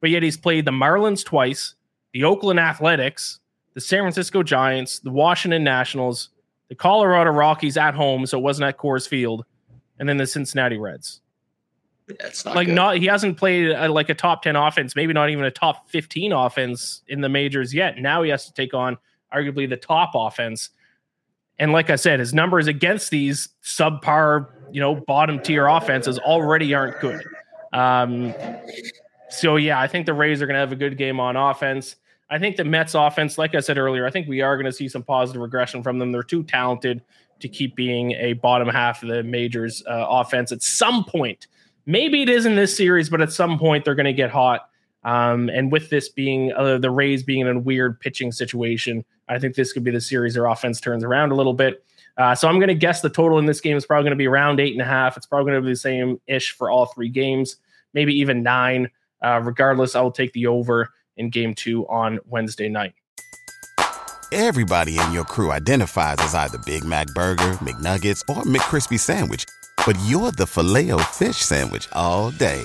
but 0.00 0.10
yet 0.10 0.22
he's 0.22 0.36
played 0.36 0.64
the 0.64 0.70
Marlins 0.70 1.24
twice, 1.24 1.74
the 2.12 2.24
Oakland 2.24 2.60
Athletics, 2.60 3.40
the 3.74 3.80
San 3.80 4.00
Francisco 4.00 4.42
Giants, 4.42 4.98
the 4.98 5.10
Washington 5.10 5.64
Nationals, 5.64 6.30
the 6.68 6.74
Colorado 6.74 7.30
Rockies 7.30 7.76
at 7.76 7.94
home, 7.94 8.26
so 8.26 8.38
it 8.38 8.42
wasn't 8.42 8.68
at 8.68 8.78
Coors 8.78 9.08
Field, 9.08 9.44
and 9.98 10.08
then 10.08 10.16
the 10.16 10.26
Cincinnati 10.26 10.78
Reds. 10.78 11.20
It's 12.08 12.44
not 12.44 12.56
like 12.56 12.66
good. 12.66 12.74
not 12.74 12.96
he 12.96 13.06
hasn't 13.06 13.36
played 13.36 13.70
a, 13.70 13.88
like 13.88 14.08
a 14.08 14.14
top 14.14 14.42
10 14.42 14.56
offense, 14.56 14.96
maybe 14.96 15.12
not 15.12 15.30
even 15.30 15.44
a 15.44 15.50
top 15.50 15.88
15 15.90 16.32
offense 16.32 17.02
in 17.08 17.20
the 17.20 17.28
majors 17.28 17.72
yet. 17.72 17.98
Now 17.98 18.22
he 18.22 18.30
has 18.30 18.46
to 18.46 18.52
take 18.52 18.74
on 18.74 18.98
arguably 19.32 19.68
the 19.68 19.76
top 19.76 20.12
offense 20.14 20.70
and 21.60 21.72
like 21.72 21.90
I 21.90 21.96
said, 21.96 22.18
his 22.18 22.32
numbers 22.32 22.66
against 22.66 23.10
these 23.10 23.50
subpar, 23.62 24.46
you 24.72 24.80
know, 24.80 24.94
bottom 24.96 25.38
tier 25.38 25.66
offenses 25.66 26.18
already 26.18 26.74
aren't 26.74 26.98
good. 27.00 27.22
Um, 27.74 28.34
so 29.28 29.56
yeah, 29.56 29.78
I 29.78 29.86
think 29.86 30.06
the 30.06 30.14
Rays 30.14 30.40
are 30.40 30.46
going 30.46 30.54
to 30.54 30.60
have 30.60 30.72
a 30.72 30.76
good 30.76 30.96
game 30.96 31.20
on 31.20 31.36
offense. 31.36 31.96
I 32.30 32.38
think 32.38 32.56
the 32.56 32.64
Mets 32.64 32.94
offense, 32.94 33.36
like 33.36 33.54
I 33.54 33.60
said 33.60 33.76
earlier, 33.76 34.06
I 34.06 34.10
think 34.10 34.26
we 34.26 34.40
are 34.40 34.56
going 34.56 34.66
to 34.66 34.72
see 34.72 34.88
some 34.88 35.02
positive 35.02 35.42
regression 35.42 35.82
from 35.82 35.98
them. 35.98 36.12
They're 36.12 36.22
too 36.22 36.44
talented 36.44 37.02
to 37.40 37.48
keep 37.48 37.76
being 37.76 38.12
a 38.12 38.32
bottom 38.34 38.68
half 38.68 39.02
of 39.02 39.10
the 39.10 39.22
majors 39.22 39.82
uh, 39.86 40.06
offense 40.08 40.52
at 40.52 40.62
some 40.62 41.04
point. 41.04 41.46
Maybe 41.84 42.22
it 42.22 42.30
is 42.30 42.46
in 42.46 42.54
this 42.54 42.74
series, 42.74 43.10
but 43.10 43.20
at 43.20 43.32
some 43.32 43.58
point 43.58 43.84
they're 43.84 43.94
going 43.94 44.06
to 44.06 44.14
get 44.14 44.30
hot. 44.30 44.69
Um, 45.02 45.48
and 45.48 45.72
with 45.72 45.90
this 45.90 46.08
being 46.08 46.52
uh, 46.52 46.78
the 46.78 46.90
Rays 46.90 47.22
being 47.22 47.40
in 47.40 47.48
a 47.48 47.58
weird 47.58 48.00
pitching 48.00 48.32
situation, 48.32 49.04
I 49.28 49.38
think 49.38 49.54
this 49.54 49.72
could 49.72 49.84
be 49.84 49.90
the 49.90 50.00
series 50.00 50.34
their 50.34 50.46
offense 50.46 50.80
turns 50.80 51.04
around 51.04 51.32
a 51.32 51.34
little 51.34 51.54
bit. 51.54 51.84
Uh, 52.16 52.34
so 52.34 52.48
I'm 52.48 52.56
going 52.56 52.68
to 52.68 52.74
guess 52.74 53.00
the 53.00 53.08
total 53.08 53.38
in 53.38 53.46
this 53.46 53.60
game 53.60 53.76
is 53.76 53.86
probably 53.86 54.04
going 54.04 54.10
to 54.10 54.16
be 54.16 54.26
around 54.26 54.60
eight 54.60 54.72
and 54.72 54.82
a 54.82 54.86
half. 54.86 55.16
It's 55.16 55.26
probably 55.26 55.52
going 55.52 55.62
to 55.62 55.66
be 55.66 55.72
the 55.72 55.76
same 55.76 56.20
ish 56.26 56.52
for 56.52 56.70
all 56.70 56.86
three 56.86 57.08
games, 57.08 57.56
maybe 57.94 58.12
even 58.14 58.42
nine. 58.42 58.90
Uh, 59.22 59.40
regardless, 59.42 59.94
I 59.94 60.00
will 60.02 60.12
take 60.12 60.32
the 60.32 60.46
over 60.46 60.90
in 61.16 61.30
game 61.30 61.54
two 61.54 61.86
on 61.88 62.18
Wednesday 62.26 62.68
night. 62.68 62.94
Everybody 64.32 64.98
in 64.98 65.12
your 65.12 65.24
crew 65.24 65.50
identifies 65.50 66.16
as 66.20 66.34
either 66.34 66.58
Big 66.58 66.84
Mac 66.84 67.08
Burger, 67.08 67.54
McNuggets, 67.54 68.22
or 68.28 68.42
McCrispy 68.42 68.98
Sandwich, 68.98 69.44
but 69.84 69.98
you're 70.04 70.30
the 70.30 70.46
filet 70.46 70.90
fish 71.04 71.38
Sandwich 71.38 71.88
all 71.92 72.30
day. 72.30 72.64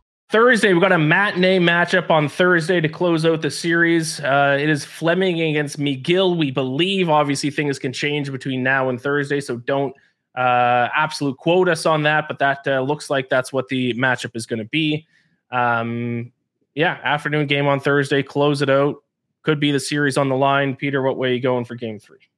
Thursday, 0.31 0.71
we've 0.71 0.81
got 0.81 0.93
a 0.93 0.97
matinee 0.97 1.59
matchup 1.59 2.09
on 2.09 2.29
Thursday 2.29 2.79
to 2.79 2.87
close 2.87 3.25
out 3.25 3.41
the 3.41 3.51
series. 3.51 4.21
Uh, 4.21 4.57
it 4.57 4.69
is 4.69 4.85
Fleming 4.85 5.41
against 5.41 5.77
Megill. 5.77 6.37
We 6.37 6.51
believe, 6.51 7.09
obviously, 7.09 7.49
things 7.49 7.77
can 7.77 7.91
change 7.91 8.31
between 8.31 8.63
now 8.63 8.87
and 8.87 8.99
Thursday, 8.99 9.41
so 9.41 9.57
don't 9.57 9.93
uh, 10.37 10.87
absolute 10.95 11.37
quote 11.37 11.67
us 11.67 11.85
on 11.85 12.03
that. 12.03 12.29
But 12.29 12.39
that 12.39 12.65
uh, 12.65 12.79
looks 12.79 13.09
like 13.09 13.27
that's 13.27 13.51
what 13.51 13.67
the 13.67 13.93
matchup 13.95 14.33
is 14.37 14.45
going 14.45 14.59
to 14.59 14.65
be. 14.69 15.05
Um, 15.51 16.31
yeah, 16.75 16.97
afternoon 17.03 17.47
game 17.47 17.67
on 17.67 17.81
Thursday. 17.81 18.23
Close 18.23 18.61
it 18.61 18.69
out. 18.69 19.03
Could 19.43 19.59
be 19.59 19.71
the 19.71 19.81
series 19.81 20.15
on 20.15 20.29
the 20.29 20.37
line. 20.37 20.77
Peter, 20.77 21.01
what 21.01 21.17
way 21.17 21.31
are 21.31 21.33
you 21.33 21.41
going 21.41 21.65
for 21.65 21.75
game 21.75 21.99
three? 21.99 22.30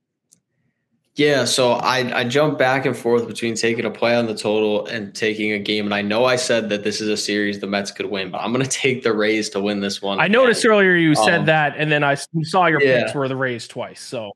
Yeah, 1.15 1.45
so 1.45 1.73
I 1.73 2.21
I 2.21 2.23
jump 2.23 2.58
back 2.58 2.88
and 2.88 2.97
forth 2.97 3.28
between 3.28 3.54
taking 3.54 3.86
a 3.86 3.91
play 3.91 4.15
on 4.15 4.26
the 4.26 4.34
total 4.34 4.88
and 4.88 5.13
taking 5.13 5.52
a 5.52 5.60
game. 5.60 5.86
And 5.86 5.93
I 5.93 6.02
know 6.02 6.26
I 6.26 6.36
said 6.36 6.69
that 6.69 6.84
this 6.84 7.02
is 7.02 7.08
a 7.08 7.17
series 7.17 7.60
the 7.60 7.67
Mets 7.67 7.91
could 7.91 8.08
win, 8.08 8.32
but 8.32 8.39
I'm 8.39 8.52
going 8.52 8.65
to 8.67 8.69
take 8.69 9.04
the 9.04 9.13
Rays 9.13 9.49
to 9.49 9.60
win 9.60 9.80
this 9.80 10.02
one. 10.02 10.19
I 10.19 10.28
noticed 10.28 10.63
and, 10.65 10.73
earlier 10.73 10.95
you 10.95 11.13
said 11.13 11.41
um, 11.41 11.45
that, 11.45 11.76
and 11.78 11.91
then 11.91 12.04
I 12.04 12.15
saw 12.15 12.65
your 12.65 12.82
yeah. 12.82 13.04
picks 13.04 13.13
were 13.13 13.28
the 13.28 13.36
Rays 13.36 13.67
twice. 13.67 14.02
So 14.02 14.32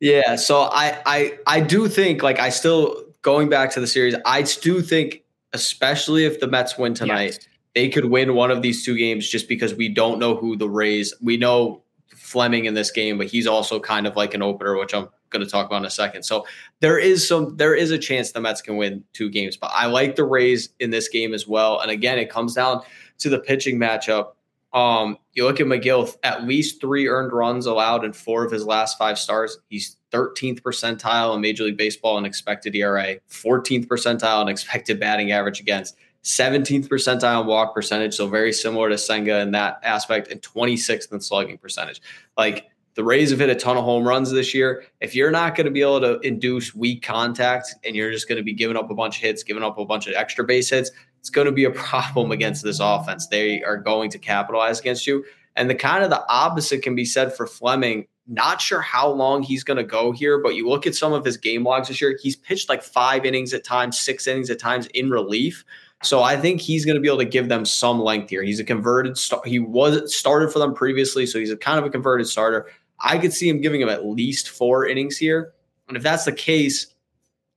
yeah, 0.00 0.36
so 0.36 0.62
I 0.72 1.02
I 1.04 1.38
I 1.46 1.60
do 1.60 1.86
think 1.86 2.22
like 2.22 2.38
I 2.38 2.48
still 2.48 3.04
going 3.20 3.50
back 3.50 3.70
to 3.72 3.80
the 3.80 3.86
series. 3.86 4.14
I 4.24 4.42
do 4.42 4.80
think, 4.80 5.22
especially 5.52 6.24
if 6.24 6.40
the 6.40 6.46
Mets 6.46 6.78
win 6.78 6.94
tonight. 6.94 7.38
Yes 7.40 7.48
they 7.74 7.88
could 7.88 8.04
win 8.06 8.34
one 8.34 8.50
of 8.50 8.62
these 8.62 8.84
two 8.84 8.96
games 8.96 9.28
just 9.28 9.48
because 9.48 9.74
we 9.74 9.88
don't 9.88 10.18
know 10.18 10.36
who 10.36 10.56
the 10.56 10.68
Rays. 10.68 11.14
We 11.22 11.36
know 11.36 11.82
Fleming 12.14 12.66
in 12.66 12.74
this 12.74 12.90
game, 12.90 13.18
but 13.18 13.28
he's 13.28 13.46
also 13.46 13.80
kind 13.80 14.06
of 14.06 14.14
like 14.14 14.34
an 14.34 14.42
opener, 14.42 14.78
which 14.78 14.94
I'm 14.94 15.08
going 15.32 15.44
to 15.44 15.50
talk 15.50 15.66
about 15.66 15.78
in 15.78 15.86
a 15.86 15.90
second. 15.90 16.22
So 16.22 16.46
there 16.80 16.98
is 16.98 17.26
some 17.26 17.56
there 17.56 17.74
is 17.74 17.90
a 17.90 17.98
chance 17.98 18.32
the 18.32 18.40
Mets 18.40 18.62
can 18.62 18.76
win 18.76 19.02
two 19.12 19.30
games, 19.30 19.56
but 19.56 19.70
I 19.74 19.86
like 19.86 20.16
the 20.16 20.24
Rays 20.24 20.70
in 20.78 20.90
this 20.90 21.08
game 21.08 21.34
as 21.34 21.48
well. 21.48 21.80
And 21.80 21.90
again, 21.90 22.18
it 22.18 22.30
comes 22.30 22.54
down 22.54 22.82
to 23.18 23.28
the 23.28 23.38
pitching 23.38 23.78
matchup. 23.78 24.32
Um, 24.72 25.18
you 25.34 25.44
look 25.44 25.60
at 25.60 25.66
Megill, 25.66 26.16
at 26.22 26.44
least 26.44 26.80
three 26.80 27.06
earned 27.06 27.32
runs 27.32 27.66
allowed 27.66 28.04
in 28.04 28.12
four 28.12 28.44
of 28.44 28.50
his 28.50 28.64
last 28.64 28.96
five 28.96 29.18
starts. 29.18 29.58
He's 29.68 29.96
13th 30.12 30.60
percentile 30.62 31.34
in 31.34 31.40
Major 31.40 31.64
League 31.64 31.76
Baseball 31.76 32.16
in 32.18 32.24
expected 32.24 32.74
ERA, 32.74 33.16
14th 33.28 33.86
percentile 33.86 34.42
in 34.42 34.48
expected 34.48 34.98
batting 34.98 35.32
average 35.32 35.60
against. 35.60 35.96
17th 36.24 36.88
percentile 36.88 37.44
walk 37.44 37.74
percentage, 37.74 38.14
so 38.14 38.28
very 38.28 38.52
similar 38.52 38.88
to 38.88 38.96
Senga 38.96 39.40
in 39.40 39.50
that 39.50 39.80
aspect, 39.82 40.28
and 40.30 40.40
26th 40.40 41.12
in 41.12 41.20
slugging 41.20 41.58
percentage. 41.58 42.00
Like 42.36 42.70
the 42.94 43.04
Rays 43.04 43.30
have 43.30 43.38
hit 43.38 43.48
a 43.48 43.54
ton 43.54 43.76
of 43.76 43.84
home 43.84 44.06
runs 44.06 44.30
this 44.30 44.52
year. 44.52 44.84
If 45.00 45.14
you're 45.14 45.30
not 45.30 45.54
going 45.54 45.64
to 45.64 45.70
be 45.70 45.80
able 45.80 46.00
to 46.00 46.20
induce 46.20 46.74
weak 46.74 47.02
contact 47.02 47.74
and 47.84 47.96
you're 47.96 48.12
just 48.12 48.28
going 48.28 48.36
to 48.36 48.44
be 48.44 48.52
giving 48.52 48.76
up 48.76 48.90
a 48.90 48.94
bunch 48.94 49.16
of 49.16 49.22
hits, 49.22 49.42
giving 49.42 49.62
up 49.62 49.78
a 49.78 49.84
bunch 49.84 50.06
of 50.06 50.14
extra 50.14 50.44
base 50.44 50.70
hits, 50.70 50.90
it's 51.18 51.30
going 51.30 51.46
to 51.46 51.52
be 51.52 51.64
a 51.64 51.70
problem 51.72 52.32
against 52.32 52.62
this 52.62 52.80
offense. 52.80 53.28
They 53.28 53.62
are 53.62 53.76
going 53.76 54.10
to 54.10 54.18
capitalize 54.18 54.80
against 54.80 55.06
you. 55.06 55.24
And 55.56 55.68
the 55.68 55.74
kind 55.74 56.04
of 56.04 56.10
the 56.10 56.24
opposite 56.28 56.82
can 56.82 56.94
be 56.94 57.04
said 57.04 57.34
for 57.34 57.46
Fleming. 57.46 58.06
Not 58.26 58.60
sure 58.60 58.80
how 58.80 59.08
long 59.08 59.42
he's 59.42 59.64
going 59.64 59.78
to 59.78 59.84
go 59.84 60.12
here, 60.12 60.38
but 60.38 60.54
you 60.54 60.68
look 60.68 60.86
at 60.86 60.94
some 60.94 61.12
of 61.12 61.24
his 61.24 61.36
game 61.36 61.64
logs 61.64 61.88
this 61.88 62.00
year, 62.00 62.16
he's 62.22 62.36
pitched 62.36 62.68
like 62.68 62.82
five 62.82 63.24
innings 63.24 63.52
at 63.52 63.64
times, 63.64 63.98
six 63.98 64.26
innings 64.26 64.48
at 64.48 64.58
times 64.58 64.86
in 64.88 65.10
relief. 65.10 65.64
So 66.02 66.22
I 66.22 66.36
think 66.36 66.60
he's 66.60 66.84
going 66.84 66.96
to 66.96 67.00
be 67.00 67.08
able 67.08 67.18
to 67.18 67.24
give 67.24 67.48
them 67.48 67.64
some 67.64 68.00
length 68.00 68.30
here. 68.30 68.42
He's 68.42 68.58
a 68.58 68.64
converted 68.64 69.16
star. 69.16 69.40
He 69.44 69.60
was 69.60 70.14
started 70.14 70.52
for 70.52 70.58
them 70.58 70.74
previously, 70.74 71.26
so 71.26 71.38
he's 71.38 71.50
a 71.50 71.56
kind 71.56 71.78
of 71.78 71.84
a 71.84 71.90
converted 71.90 72.26
starter. 72.26 72.68
I 73.02 73.18
could 73.18 73.32
see 73.32 73.48
him 73.48 73.60
giving 73.60 73.80
him 73.80 73.88
at 73.88 74.06
least 74.06 74.48
four 74.48 74.86
innings 74.86 75.16
here. 75.16 75.52
And 75.88 75.96
if 75.96 76.02
that's 76.02 76.24
the 76.24 76.32
case, 76.32 76.86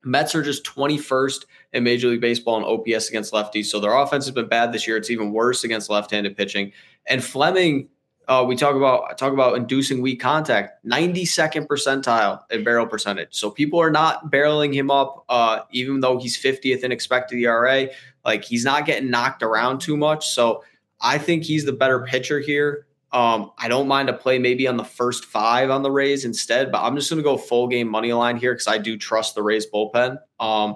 Mets 0.03 0.35
are 0.35 0.43
just 0.43 0.63
21st 0.65 1.45
in 1.73 1.83
Major 1.83 2.09
League 2.09 2.21
Baseball 2.21 2.57
in 2.57 2.63
OPS 2.63 3.09
against 3.09 3.33
lefties. 3.33 3.65
So 3.65 3.79
their 3.79 3.93
offense 3.93 4.25
has 4.25 4.33
been 4.33 4.47
bad 4.47 4.71
this 4.71 4.87
year. 4.87 4.97
It's 4.97 5.09
even 5.09 5.31
worse 5.31 5.63
against 5.63 5.89
left-handed 5.89 6.37
pitching. 6.37 6.71
And 7.07 7.23
Fleming, 7.23 7.89
uh, 8.27 8.43
we 8.47 8.55
talk 8.55 8.75
about 8.75 9.17
talk 9.17 9.33
about 9.33 9.55
inducing 9.55 10.01
weak 10.01 10.19
contact, 10.19 10.85
92nd 10.85 11.67
percentile 11.67 12.41
in 12.49 12.63
barrel 12.63 12.87
percentage. 12.87 13.29
So 13.31 13.49
people 13.49 13.79
are 13.79 13.91
not 13.91 14.31
barreling 14.31 14.73
him 14.73 14.89
up, 14.89 15.25
uh, 15.29 15.61
even 15.71 15.99
though 15.99 16.19
he's 16.19 16.37
50th 16.37 16.83
in 16.83 16.91
expected 16.91 17.39
ERA. 17.39 17.87
Like 18.23 18.43
he's 18.43 18.65
not 18.65 18.85
getting 18.85 19.09
knocked 19.09 19.43
around 19.43 19.79
too 19.79 19.97
much. 19.97 20.29
So 20.29 20.63
I 21.01 21.17
think 21.17 21.43
he's 21.43 21.65
the 21.65 21.73
better 21.73 21.99
pitcher 22.05 22.39
here. 22.39 22.87
Um, 23.15 23.53
I 23.57 23.69
don't 23.69 23.87
mind 23.87 24.09
to 24.09 24.13
play 24.13 24.39
maybe 24.39 24.67
on 24.67 24.75
the 24.75 24.83
first 24.83 25.23
five 25.23 25.69
on 25.69 25.83
the 25.83 25.89
Rays 25.89 26.25
instead, 26.25 26.69
but 26.69 26.81
I'm 26.81 26.97
just 26.97 27.09
going 27.09 27.17
to 27.17 27.23
go 27.23 27.37
full 27.37 27.65
game 27.65 27.87
money 27.87 28.11
line 28.11 28.35
here 28.35 28.53
because 28.53 28.67
I 28.67 28.77
do 28.77 28.97
trust 28.97 29.35
the 29.35 29.41
Rays 29.41 29.65
bullpen. 29.65 30.17
Um, 30.37 30.75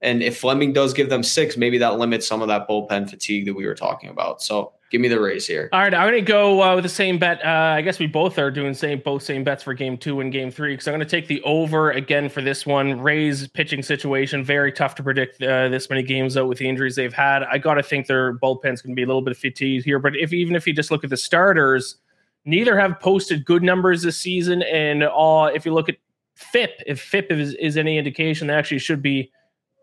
and 0.00 0.22
if 0.22 0.38
Fleming 0.38 0.72
does 0.72 0.94
give 0.94 1.10
them 1.10 1.22
six, 1.22 1.58
maybe 1.58 1.76
that 1.78 1.98
limits 1.98 2.26
some 2.26 2.40
of 2.40 2.48
that 2.48 2.66
bullpen 2.66 3.10
fatigue 3.10 3.44
that 3.44 3.52
we 3.52 3.66
were 3.66 3.74
talking 3.74 4.08
about. 4.08 4.40
So 4.40 4.72
Give 4.94 5.00
me 5.00 5.08
the 5.08 5.18
Rays 5.18 5.44
here. 5.44 5.68
All 5.72 5.80
right, 5.80 5.92
I'm 5.92 6.08
going 6.08 6.24
to 6.24 6.32
go 6.32 6.62
uh, 6.62 6.76
with 6.76 6.84
the 6.84 6.88
same 6.88 7.18
bet. 7.18 7.44
Uh, 7.44 7.48
I 7.48 7.82
guess 7.82 7.98
we 7.98 8.06
both 8.06 8.38
are 8.38 8.48
doing 8.48 8.74
same 8.74 9.00
both 9.00 9.24
same 9.24 9.42
bets 9.42 9.64
for 9.64 9.74
game 9.74 9.98
two 9.98 10.20
and 10.20 10.30
game 10.30 10.52
three 10.52 10.74
because 10.74 10.86
I'm 10.86 10.92
going 10.92 11.00
to 11.00 11.04
take 11.04 11.26
the 11.26 11.42
over 11.42 11.90
again 11.90 12.28
for 12.28 12.42
this 12.42 12.64
one. 12.64 13.00
Rays 13.00 13.48
pitching 13.48 13.82
situation 13.82 14.44
very 14.44 14.70
tough 14.70 14.94
to 14.94 15.02
predict 15.02 15.42
uh, 15.42 15.68
this 15.68 15.90
many 15.90 16.04
games 16.04 16.36
out 16.36 16.46
with 16.46 16.58
the 16.58 16.68
injuries 16.68 16.94
they've 16.94 17.12
had. 17.12 17.42
I 17.42 17.58
got 17.58 17.74
to 17.74 17.82
think 17.82 18.06
their 18.06 18.34
bullpen's 18.34 18.82
going 18.82 18.94
to 18.94 18.94
be 18.94 19.02
a 19.02 19.06
little 19.08 19.20
bit 19.20 19.36
fatigued 19.36 19.84
here. 19.84 19.98
But 19.98 20.14
if 20.14 20.32
even 20.32 20.54
if 20.54 20.64
you 20.64 20.72
just 20.72 20.92
look 20.92 21.02
at 21.02 21.10
the 21.10 21.16
starters, 21.16 21.96
neither 22.44 22.78
have 22.78 23.00
posted 23.00 23.44
good 23.44 23.64
numbers 23.64 24.02
this 24.02 24.16
season. 24.16 24.62
And 24.62 25.02
all 25.02 25.46
if 25.46 25.66
you 25.66 25.74
look 25.74 25.88
at 25.88 25.96
FIP, 26.36 26.70
if 26.86 27.00
FIP 27.00 27.32
is, 27.32 27.54
is 27.54 27.76
any 27.76 27.98
indication, 27.98 28.46
they 28.46 28.54
actually 28.54 28.78
should 28.78 29.02
be 29.02 29.32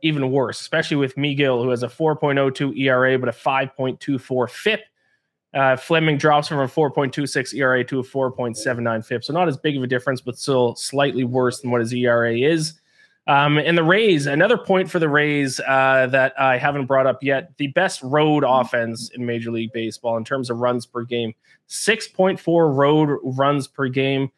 even 0.04 0.32
worse, 0.32 0.62
especially 0.62 0.96
with 0.96 1.16
Megill, 1.16 1.62
who 1.62 1.70
has 1.72 1.84
a 1.84 1.90
4.02 1.90 2.80
ERA 2.80 3.20
but 3.20 3.28
a 3.28 3.34
5.24 3.34 4.50
FIP. 4.50 4.80
Uh, 5.54 5.76
Fleming 5.76 6.18
drops 6.18 6.48
from 6.48 6.60
a 6.60 6.68
4.26 6.68 7.54
ERA 7.56 7.84
to 7.84 8.00
a 8.00 8.04
4.79 8.04 9.06
FIP. 9.06 9.24
So 9.24 9.34
not 9.34 9.48
as 9.48 9.58
big 9.58 9.76
of 9.76 9.84
a 9.84 9.88
difference, 9.88 10.22
but 10.22 10.38
still 10.38 10.76
slightly 10.76 11.24
worse 11.24 11.60
than 11.60 11.72
what 11.72 11.82
his 11.82 11.94
ERA 11.94 12.38
is. 12.38 12.80
Um, 13.28 13.58
and 13.58 13.78
the 13.78 13.84
Rays, 13.84 14.26
another 14.26 14.58
point 14.58 14.90
for 14.90 14.98
the 14.98 15.10
Rays 15.10 15.60
uh, 15.60 16.08
that 16.12 16.40
I 16.40 16.58
haven't 16.58 16.86
brought 16.86 17.06
up 17.06 17.22
yet 17.22 17.52
the 17.58 17.68
best 17.68 18.02
road 18.02 18.44
offense 18.46 19.12
in 19.14 19.26
Major 19.26 19.52
League 19.52 19.72
Baseball 19.74 20.18
in 20.18 20.24
terms 20.24 20.50
of 20.50 20.58
runs 20.58 20.86
per 20.86 21.04
game 21.04 21.34
6.4 21.70 22.76
road 22.76 23.20
runs 23.24 23.68
per 23.68 23.88
game. 23.88 24.32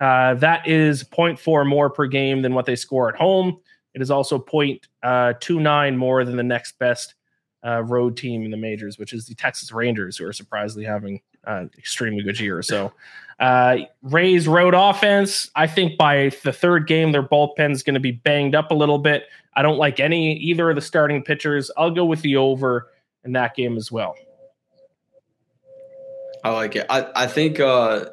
Uh, 0.00 0.34
that 0.34 0.66
is 0.66 1.04
0.4 1.04 1.66
more 1.66 1.88
per 1.88 2.06
game 2.06 2.42
than 2.42 2.54
what 2.54 2.66
they 2.66 2.76
score 2.76 3.08
at 3.08 3.14
home. 3.14 3.58
It 3.94 4.02
is 4.02 4.10
also 4.10 4.36
uh, 4.36 4.40
0.29 4.42 5.96
more 5.96 6.24
than 6.24 6.36
the 6.36 6.42
next 6.42 6.78
best 6.78 7.14
uh, 7.64 7.82
road 7.82 8.16
team 8.16 8.44
in 8.44 8.50
the 8.50 8.56
majors, 8.56 8.98
which 8.98 9.12
is 9.12 9.26
the 9.26 9.34
Texas 9.34 9.72
Rangers, 9.72 10.16
who 10.16 10.26
are 10.26 10.32
surprisingly 10.32 10.84
having 10.84 11.20
an 11.44 11.70
extremely 11.78 12.22
good 12.22 12.38
year. 12.38 12.62
So, 12.62 12.92
uh, 13.40 13.78
Rays 14.02 14.46
road 14.46 14.74
offense. 14.74 15.50
I 15.54 15.66
think 15.66 15.98
by 15.98 16.30
the 16.42 16.52
third 16.52 16.86
game, 16.86 17.12
their 17.12 17.22
bullpen 17.22 17.72
is 17.72 17.82
going 17.82 17.94
to 17.94 18.00
be 18.00 18.12
banged 18.12 18.54
up 18.54 18.70
a 18.70 18.74
little 18.74 18.98
bit. 18.98 19.24
I 19.56 19.62
don't 19.62 19.78
like 19.78 20.00
any 20.00 20.36
either 20.36 20.70
of 20.70 20.76
the 20.76 20.82
starting 20.82 21.22
pitchers. 21.22 21.70
I'll 21.76 21.90
go 21.90 22.04
with 22.04 22.22
the 22.22 22.36
over 22.36 22.90
in 23.24 23.32
that 23.32 23.54
game 23.54 23.76
as 23.76 23.90
well. 23.90 24.14
I 26.42 26.50
like 26.50 26.76
it. 26.76 26.86
I, 26.90 27.06
I 27.16 27.26
think 27.26 27.58
uh, 27.58 28.06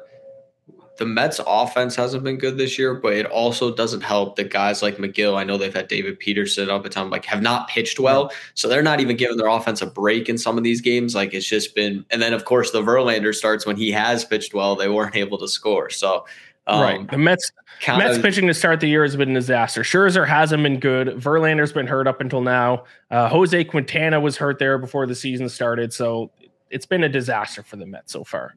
the 1.02 1.08
Mets 1.08 1.40
offense 1.48 1.96
hasn't 1.96 2.22
been 2.22 2.36
good 2.36 2.56
this 2.56 2.78
year, 2.78 2.94
but 2.94 3.14
it 3.14 3.26
also 3.26 3.74
doesn't 3.74 4.02
help 4.02 4.36
that 4.36 4.50
guys 4.50 4.82
like 4.82 4.98
Megill, 4.98 5.36
I 5.36 5.42
know 5.42 5.58
they've 5.58 5.74
had 5.74 5.88
David 5.88 6.16
Peterson 6.20 6.70
up 6.70 6.86
at 6.86 6.92
time, 6.92 7.10
like 7.10 7.24
have 7.24 7.42
not 7.42 7.66
pitched 7.66 7.98
well. 7.98 8.30
So 8.54 8.68
they're 8.68 8.84
not 8.84 9.00
even 9.00 9.16
giving 9.16 9.36
their 9.36 9.48
offense 9.48 9.82
a 9.82 9.86
break 9.86 10.28
in 10.28 10.38
some 10.38 10.56
of 10.56 10.62
these 10.62 10.80
games. 10.80 11.16
Like 11.16 11.34
it's 11.34 11.44
just 11.44 11.74
been, 11.74 12.06
and 12.10 12.22
then 12.22 12.32
of 12.32 12.44
course 12.44 12.70
the 12.70 12.82
Verlander 12.82 13.34
starts 13.34 13.66
when 13.66 13.74
he 13.74 13.90
has 13.90 14.24
pitched 14.24 14.54
well, 14.54 14.76
they 14.76 14.88
weren't 14.88 15.16
able 15.16 15.38
to 15.38 15.48
score. 15.48 15.90
So, 15.90 16.24
um, 16.68 16.80
right. 16.80 17.10
The 17.10 17.18
Mets, 17.18 17.50
Mets 17.88 18.18
of, 18.18 18.22
pitching 18.22 18.46
to 18.46 18.54
start 18.54 18.78
the 18.78 18.86
year 18.86 19.02
has 19.02 19.16
been 19.16 19.32
a 19.32 19.34
disaster. 19.34 19.80
Scherzer 19.80 20.24
hasn't 20.24 20.62
been 20.62 20.78
good. 20.78 21.08
Verlander's 21.16 21.72
been 21.72 21.88
hurt 21.88 22.06
up 22.06 22.20
until 22.20 22.42
now. 22.42 22.84
Uh, 23.10 23.28
Jose 23.28 23.64
Quintana 23.64 24.20
was 24.20 24.36
hurt 24.36 24.60
there 24.60 24.78
before 24.78 25.06
the 25.06 25.16
season 25.16 25.48
started. 25.48 25.92
So 25.92 26.30
it's 26.70 26.86
been 26.86 27.02
a 27.02 27.08
disaster 27.08 27.64
for 27.64 27.74
the 27.74 27.86
Mets 27.86 28.12
so 28.12 28.22
far. 28.22 28.54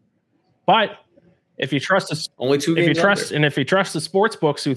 But 0.67 0.99
if 1.57 1.71
you 1.71 1.79
trust 1.79 2.11
us, 2.11 2.29
only 2.37 2.57
two. 2.57 2.77
If 2.77 2.87
you 2.87 2.93
trust, 2.93 3.27
under. 3.27 3.35
and 3.35 3.45
if 3.45 3.57
you 3.57 3.63
trust 3.63 3.93
the 3.93 4.01
sports 4.01 4.35
books 4.35 4.63
who 4.63 4.75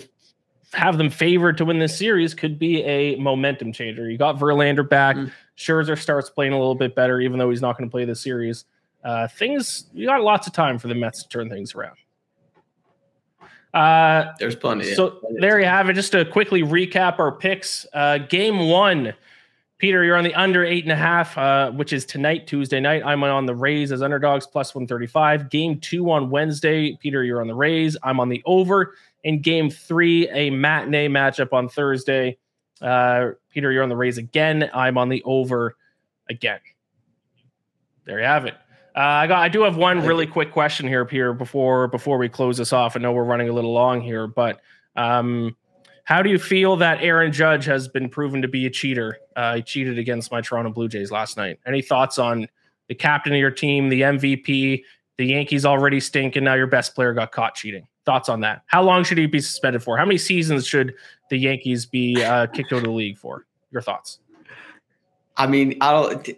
have 0.73 0.99
them 0.99 1.11
favored 1.11 1.57
to 1.59 1.65
win 1.65 1.79
this 1.79 1.97
series, 1.97 2.35
could 2.35 2.59
be 2.59 2.83
a 2.83 3.17
momentum 3.17 3.73
changer. 3.73 4.11
You 4.11 4.19
got 4.19 4.39
Verlander 4.39 4.89
back. 4.89 5.17
Mm. 5.17 5.33
Scherzer 5.57 5.99
starts 5.99 6.31
playing 6.31 6.53
a 6.53 6.59
little 6.59 6.75
bit 6.75 6.95
better, 6.95 7.21
even 7.21 7.39
though 7.39 7.51
he's 7.51 7.63
not 7.63 7.77
going 7.77 7.89
to 7.89 7.91
play 7.91 8.05
this 8.05 8.21
series. 8.21 8.65
Uh, 9.03 9.29
things 9.29 9.87
you 9.93 10.07
got 10.07 10.23
lots 10.23 10.47
of 10.47 10.53
time 10.53 10.79
for 10.79 10.89
the 10.89 10.95
Mets 10.95 11.23
to 11.23 11.29
turn 11.29 11.49
things 11.49 11.75
around. 11.75 11.97
Uh, 13.75 14.33
There's 14.39 14.57
plenty. 14.57 14.95
So 14.95 15.21
there 15.39 15.61
you 15.61 15.67
have 15.67 15.89
it. 15.89 15.95
Just 15.95 16.13
to 16.13 16.25
quickly 16.25 16.63
recap 16.63 17.19
our 17.19 17.33
picks. 17.33 17.87
Uh, 17.93 18.19
game 18.19 18.69
one 18.69 19.15
Peter, 19.79 20.03
you're 20.03 20.17
on 20.17 20.25
the 20.25 20.35
under 20.35 20.65
eight 20.65 20.83
and 20.83 20.91
a 20.91 20.97
half, 20.97 21.39
uh, 21.39 21.71
which 21.71 21.93
is 21.93 22.05
tonight, 22.05 22.49
Tuesday 22.49 22.81
night. 22.81 23.01
I'm 23.05 23.23
on 23.23 23.47
the 23.47 23.55
Rays 23.55 23.93
as 23.93 24.03
underdogs 24.03 24.45
plus 24.45 24.75
135. 24.75 25.51
Game 25.51 25.79
two 25.79 26.11
on 26.11 26.31
Wednesday. 26.31 26.97
Peter, 26.97 27.23
you're 27.23 27.41
on 27.41 27.47
the 27.47 27.55
Rays. 27.55 27.97
I'm 28.03 28.19
on 28.19 28.29
the 28.29 28.43
over. 28.45 28.95
In 29.23 29.41
game 29.41 29.71
three, 29.71 30.29
a 30.31 30.51
matinee 30.51 31.09
matchup 31.09 31.53
on 31.53 31.69
Thursday. 31.69 32.39
Uh, 32.83 33.31
Peter, 33.51 33.71
you're 33.71 33.85
on 33.85 33.89
the 33.89 33.97
Rays 33.97 34.19
again. 34.19 34.69
I'm 34.75 34.99
on 34.99 35.09
the 35.09 35.23
over 35.25 35.77
again. 36.29 36.61
There 38.05 38.19
you 38.19 38.27
have 38.27 38.47
it. 38.47 38.55
Uh, 38.97 39.01
I 39.01 39.27
got. 39.29 39.43
I 39.43 39.49
do 39.49 39.63
have 39.63 39.77
one 39.77 40.05
really 40.05 40.27
quick 40.27 40.51
question 40.51 40.89
here, 40.89 41.05
Peter, 41.05 41.33
before 41.33 41.87
before 41.87 42.19
we 42.19 42.29
close 42.29 42.57
this 42.57 42.73
off. 42.73 42.97
I 42.97 43.01
know 43.01 43.13
we're 43.13 43.23
running 43.23 43.49
a 43.49 43.53
little 43.53 43.73
long 43.73 44.01
here, 44.01 44.27
but 44.27 44.61
um, 44.97 45.55
how 46.09 46.23
do 46.23 46.31
you 46.31 46.39
feel 46.39 46.75
that 46.77 47.03
Aaron 47.03 47.31
Judge 47.31 47.67
has 47.67 47.87
been 47.87 48.09
proven 48.09 48.41
to 48.41 48.49
be 48.49 48.65
a 48.65 48.71
cheater? 48.71 49.19
Uh, 49.37 49.57
he 49.57 49.63
cheated 49.63 49.99
against 49.99 50.33
my 50.33 50.41
Toronto 50.41 50.71
Blue 50.71 50.89
Jays 50.89 51.11
last 51.11 51.37
night. 51.37 51.61
Any 51.67 51.83
thoughts 51.83 52.19
on 52.19 52.49
the 52.89 52.95
captain 52.95 53.35
of 53.35 53.39
your 53.39 53.51
team, 53.51 53.91
the 53.91 54.01
MVP? 54.01 54.85
The 55.19 55.27
Yankees 55.27 55.67
already 55.67 56.01
stink, 56.01 56.37
and 56.37 56.47
now 56.47 56.55
your 56.55 56.67
best 56.67 56.95
player 56.95 57.13
got 57.13 57.31
caught 57.31 57.57
cheating. 57.57 57.87
Thoughts 58.07 58.31
on 58.31 58.41
that? 58.41 58.63
How 58.69 58.83
long 58.83 59.05
should 59.05 59.19
he 59.19 59.27
be 59.27 59.39
suspended 59.39 59.83
for? 59.83 59.99
How 59.99 60.07
many 60.07 60.17
seasons 60.17 60.67
should 60.67 60.95
the 61.29 61.37
Yankees 61.37 61.85
be 61.85 62.25
uh, 62.25 62.47
kicked 62.55 62.73
out 62.73 62.79
of 62.79 62.85
the 62.85 62.91
league 62.91 63.19
for? 63.19 63.45
Your 63.71 63.83
thoughts? 63.83 64.21
I 65.37 65.47
mean, 65.47 65.77
I 65.83 65.93
don't. 65.93 66.31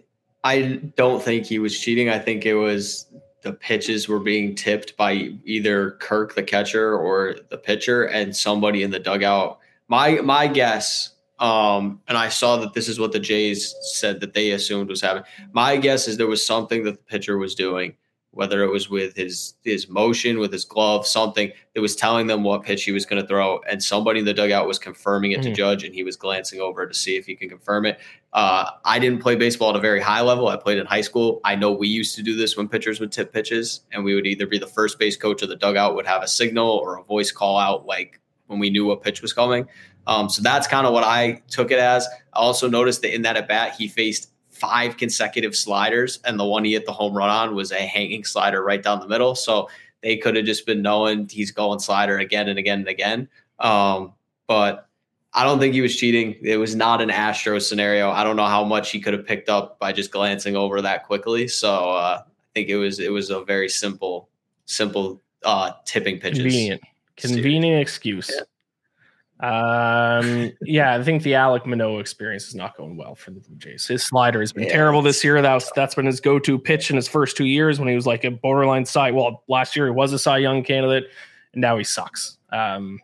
I 0.43 0.81
don't 0.97 1.23
think 1.23 1.45
he 1.45 1.59
was 1.59 1.79
cheating. 1.79 2.09
I 2.09 2.19
think 2.19 2.45
it 2.45 2.55
was 2.55 3.05
the 3.41 3.53
pitches 3.53 4.09
were 4.09 4.19
being 4.19 4.53
tipped 4.53 4.97
by 4.97 5.33
either 5.45 5.91
Kirk, 5.91 6.35
the 6.35 6.43
catcher, 6.43 6.97
or 6.97 7.37
the 7.49 7.57
pitcher, 7.57 8.03
and 8.07 8.35
somebody 8.35 8.83
in 8.83 8.91
the 8.91 8.99
dugout 8.99 9.59
my 9.91 10.21
my 10.21 10.47
guess, 10.47 11.09
um, 11.37 11.99
and 12.07 12.17
I 12.17 12.29
saw 12.29 12.55
that 12.57 12.73
this 12.73 12.87
is 12.87 12.97
what 12.97 13.11
the 13.11 13.19
Jays 13.19 13.75
said 13.93 14.21
that 14.21 14.33
they 14.33 14.51
assumed 14.51 14.89
was 14.89 15.01
happening. 15.01 15.25
My 15.51 15.75
guess 15.75 16.07
is 16.07 16.15
there 16.15 16.27
was 16.27 16.45
something 16.45 16.85
that 16.85 16.93
the 16.93 17.03
pitcher 17.03 17.37
was 17.37 17.55
doing, 17.55 17.95
whether 18.31 18.63
it 18.63 18.69
was 18.69 18.89
with 18.89 19.17
his 19.17 19.55
his 19.65 19.89
motion, 19.89 20.39
with 20.39 20.53
his 20.53 20.63
glove, 20.63 21.05
something 21.05 21.51
that 21.75 21.81
was 21.81 21.97
telling 21.97 22.27
them 22.27 22.41
what 22.41 22.63
pitch 22.63 22.85
he 22.85 22.93
was 22.93 23.05
going 23.05 23.21
to 23.21 23.27
throw, 23.27 23.59
and 23.69 23.83
somebody 23.83 24.19
in 24.19 24.25
the 24.25 24.33
dugout 24.33 24.65
was 24.65 24.79
confirming 24.79 25.33
it 25.33 25.41
mm-hmm. 25.41 25.49
to 25.49 25.53
Judge, 25.53 25.83
and 25.83 25.93
he 25.93 26.05
was 26.05 26.15
glancing 26.15 26.61
over 26.61 26.87
to 26.87 26.93
see 26.93 27.17
if 27.17 27.25
he 27.25 27.35
can 27.35 27.49
confirm 27.49 27.85
it. 27.85 27.99
Uh, 28.31 28.69
I 28.85 28.97
didn't 28.97 29.21
play 29.21 29.35
baseball 29.35 29.71
at 29.71 29.75
a 29.75 29.81
very 29.81 29.99
high 29.99 30.21
level. 30.21 30.47
I 30.47 30.55
played 30.55 30.77
in 30.77 30.85
high 30.85 31.01
school. 31.01 31.41
I 31.43 31.57
know 31.57 31.73
we 31.73 31.89
used 31.89 32.15
to 32.15 32.23
do 32.23 32.37
this 32.37 32.55
when 32.55 32.69
pitchers 32.69 33.01
would 33.01 33.11
tip 33.11 33.33
pitches, 33.33 33.81
and 33.91 34.05
we 34.05 34.15
would 34.15 34.25
either 34.25 34.47
be 34.47 34.57
the 34.57 34.67
first 34.67 34.99
base 34.99 35.17
coach 35.17 35.43
or 35.43 35.47
the 35.47 35.57
dugout 35.57 35.95
would 35.95 36.07
have 36.07 36.23
a 36.23 36.29
signal 36.29 36.69
or 36.69 36.97
a 36.97 37.03
voice 37.03 37.33
call 37.33 37.57
out 37.57 37.85
like 37.85 38.20
when 38.51 38.59
we 38.59 38.69
knew 38.69 38.85
what 38.85 39.01
pitch 39.01 39.21
was 39.21 39.31
coming. 39.33 39.65
Um, 40.05 40.29
so 40.29 40.41
that's 40.41 40.67
kind 40.67 40.85
of 40.85 40.93
what 40.93 41.05
I 41.05 41.41
took 41.49 41.71
it 41.71 41.79
as. 41.79 42.05
I 42.33 42.39
also 42.39 42.69
noticed 42.69 43.01
that 43.01 43.15
in 43.15 43.21
that 43.21 43.37
at 43.37 43.47
bat, 43.47 43.75
he 43.77 43.87
faced 43.87 44.29
five 44.49 44.97
consecutive 44.97 45.55
sliders, 45.55 46.19
and 46.25 46.39
the 46.39 46.45
one 46.45 46.65
he 46.65 46.73
hit 46.73 46.85
the 46.85 46.91
home 46.91 47.15
run 47.15 47.29
on 47.29 47.55
was 47.55 47.71
a 47.71 47.79
hanging 47.79 48.23
slider 48.23 48.61
right 48.63 48.83
down 48.83 48.99
the 48.99 49.07
middle. 49.07 49.33
So 49.33 49.69
they 50.03 50.17
could 50.17 50.35
have 50.35 50.45
just 50.45 50.65
been 50.65 50.81
knowing 50.81 51.29
he's 51.29 51.51
going 51.51 51.79
slider 51.79 52.19
again 52.19 52.49
and 52.49 52.59
again 52.59 52.79
and 52.79 52.87
again. 52.87 53.29
Um, 53.59 54.13
but 54.47 54.89
I 55.33 55.45
don't 55.45 55.59
think 55.59 55.73
he 55.73 55.81
was 55.81 55.95
cheating. 55.95 56.35
It 56.41 56.57
was 56.57 56.75
not 56.75 57.01
an 57.01 57.09
Astro 57.09 57.57
scenario. 57.59 58.09
I 58.11 58.23
don't 58.23 58.35
know 58.35 58.47
how 58.47 58.65
much 58.65 58.91
he 58.91 58.99
could 58.99 59.13
have 59.13 59.25
picked 59.25 59.47
up 59.47 59.79
by 59.79 59.93
just 59.93 60.11
glancing 60.11 60.57
over 60.57 60.81
that 60.81 61.05
quickly. 61.05 61.47
So 61.47 61.91
uh, 61.91 62.21
I 62.21 62.31
think 62.53 62.67
it 62.67 62.75
was 62.75 62.99
it 62.99 63.11
was 63.11 63.29
a 63.29 63.43
very 63.45 63.69
simple 63.69 64.29
simple 64.65 65.21
uh 65.43 65.71
tipping 65.85 66.19
pitches. 66.19 66.39
Convenient, 66.39 66.81
convenient 67.17 67.81
excuse. 67.81 68.31
Yeah. 68.33 68.43
Um, 69.41 70.51
yeah, 70.61 70.95
I 70.95 71.03
think 71.03 71.23
the 71.23 71.33
Alek 71.33 71.65
Manoah 71.65 71.99
experience 71.99 72.47
is 72.47 72.55
not 72.55 72.77
going 72.77 72.95
well 72.95 73.15
for 73.15 73.31
the 73.31 73.39
Blue 73.39 73.55
Jays. 73.55 73.87
His 73.87 74.05
slider 74.05 74.39
has 74.39 74.53
been 74.53 74.63
yeah, 74.63 74.73
terrible 74.73 75.01
this 75.01 75.23
year. 75.23 75.41
That 75.41 75.53
was 75.53 75.71
that's 75.75 75.95
been 75.95 76.05
his 76.05 76.19
go-to 76.19 76.59
pitch 76.59 76.89
in 76.89 76.95
his 76.95 77.07
first 77.07 77.35
two 77.35 77.45
years 77.45 77.79
when 77.79 77.87
he 77.87 77.95
was 77.95 78.05
like 78.05 78.23
a 78.23 78.31
borderline 78.31 78.85
Cy. 78.85 79.11
Well, 79.11 79.43
last 79.47 79.75
year 79.75 79.85
he 79.87 79.91
was 79.91 80.13
a 80.13 80.19
Cy 80.19 80.37
Young 80.37 80.63
candidate, 80.63 81.09
and 81.53 81.61
now 81.61 81.77
he 81.77 81.83
sucks. 81.83 82.37
Um, 82.51 82.99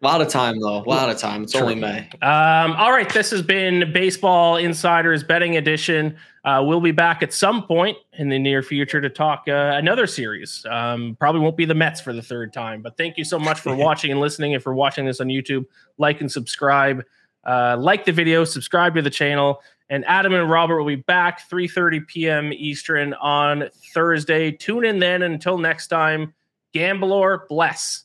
a 0.00 0.04
lot 0.06 0.20
of 0.20 0.28
time 0.28 0.60
though. 0.60 0.78
A 0.78 0.88
lot 0.88 1.10
of 1.10 1.18
time. 1.18 1.42
It's 1.42 1.52
True. 1.52 1.62
only 1.62 1.74
May. 1.74 2.08
Um, 2.22 2.72
all 2.72 2.92
right. 2.92 3.12
This 3.12 3.30
has 3.30 3.42
been 3.42 3.92
Baseball 3.92 4.56
Insiders 4.56 5.24
Betting 5.24 5.56
Edition. 5.56 6.16
Uh, 6.44 6.62
we'll 6.64 6.80
be 6.80 6.92
back 6.92 7.22
at 7.22 7.32
some 7.32 7.64
point 7.64 7.96
in 8.14 8.28
the 8.28 8.38
near 8.38 8.62
future 8.62 9.00
to 9.00 9.10
talk 9.10 9.44
uh, 9.48 9.72
another 9.74 10.06
series. 10.06 10.64
Um, 10.70 11.16
probably 11.18 11.40
won't 11.40 11.56
be 11.56 11.64
the 11.64 11.74
Mets 11.74 12.00
for 12.00 12.12
the 12.12 12.22
third 12.22 12.52
time, 12.52 12.80
but 12.80 12.96
thank 12.96 13.18
you 13.18 13.24
so 13.24 13.38
much 13.38 13.60
for 13.60 13.74
watching 13.76 14.10
and 14.12 14.20
listening. 14.20 14.52
If 14.52 14.64
you're 14.64 14.74
watching 14.74 15.04
this 15.04 15.20
on 15.20 15.26
YouTube, 15.28 15.66
like 15.98 16.20
and 16.20 16.30
subscribe. 16.30 17.04
Uh, 17.44 17.76
like 17.78 18.04
the 18.04 18.12
video, 18.12 18.44
subscribe 18.44 18.94
to 18.94 19.02
the 19.02 19.10
channel, 19.10 19.62
and 19.90 20.04
Adam 20.06 20.34
and 20.34 20.50
Robert 20.50 20.78
will 20.78 20.86
be 20.86 20.96
back 20.96 21.48
3:30 21.50 22.06
p.m. 22.06 22.52
Eastern 22.52 23.14
on 23.14 23.68
Thursday. 23.94 24.52
Tune 24.52 24.84
in 24.84 24.98
then. 24.98 25.22
Until 25.22 25.58
next 25.58 25.88
time, 25.88 26.34
Gamblor 26.74 27.48
bless. 27.48 28.04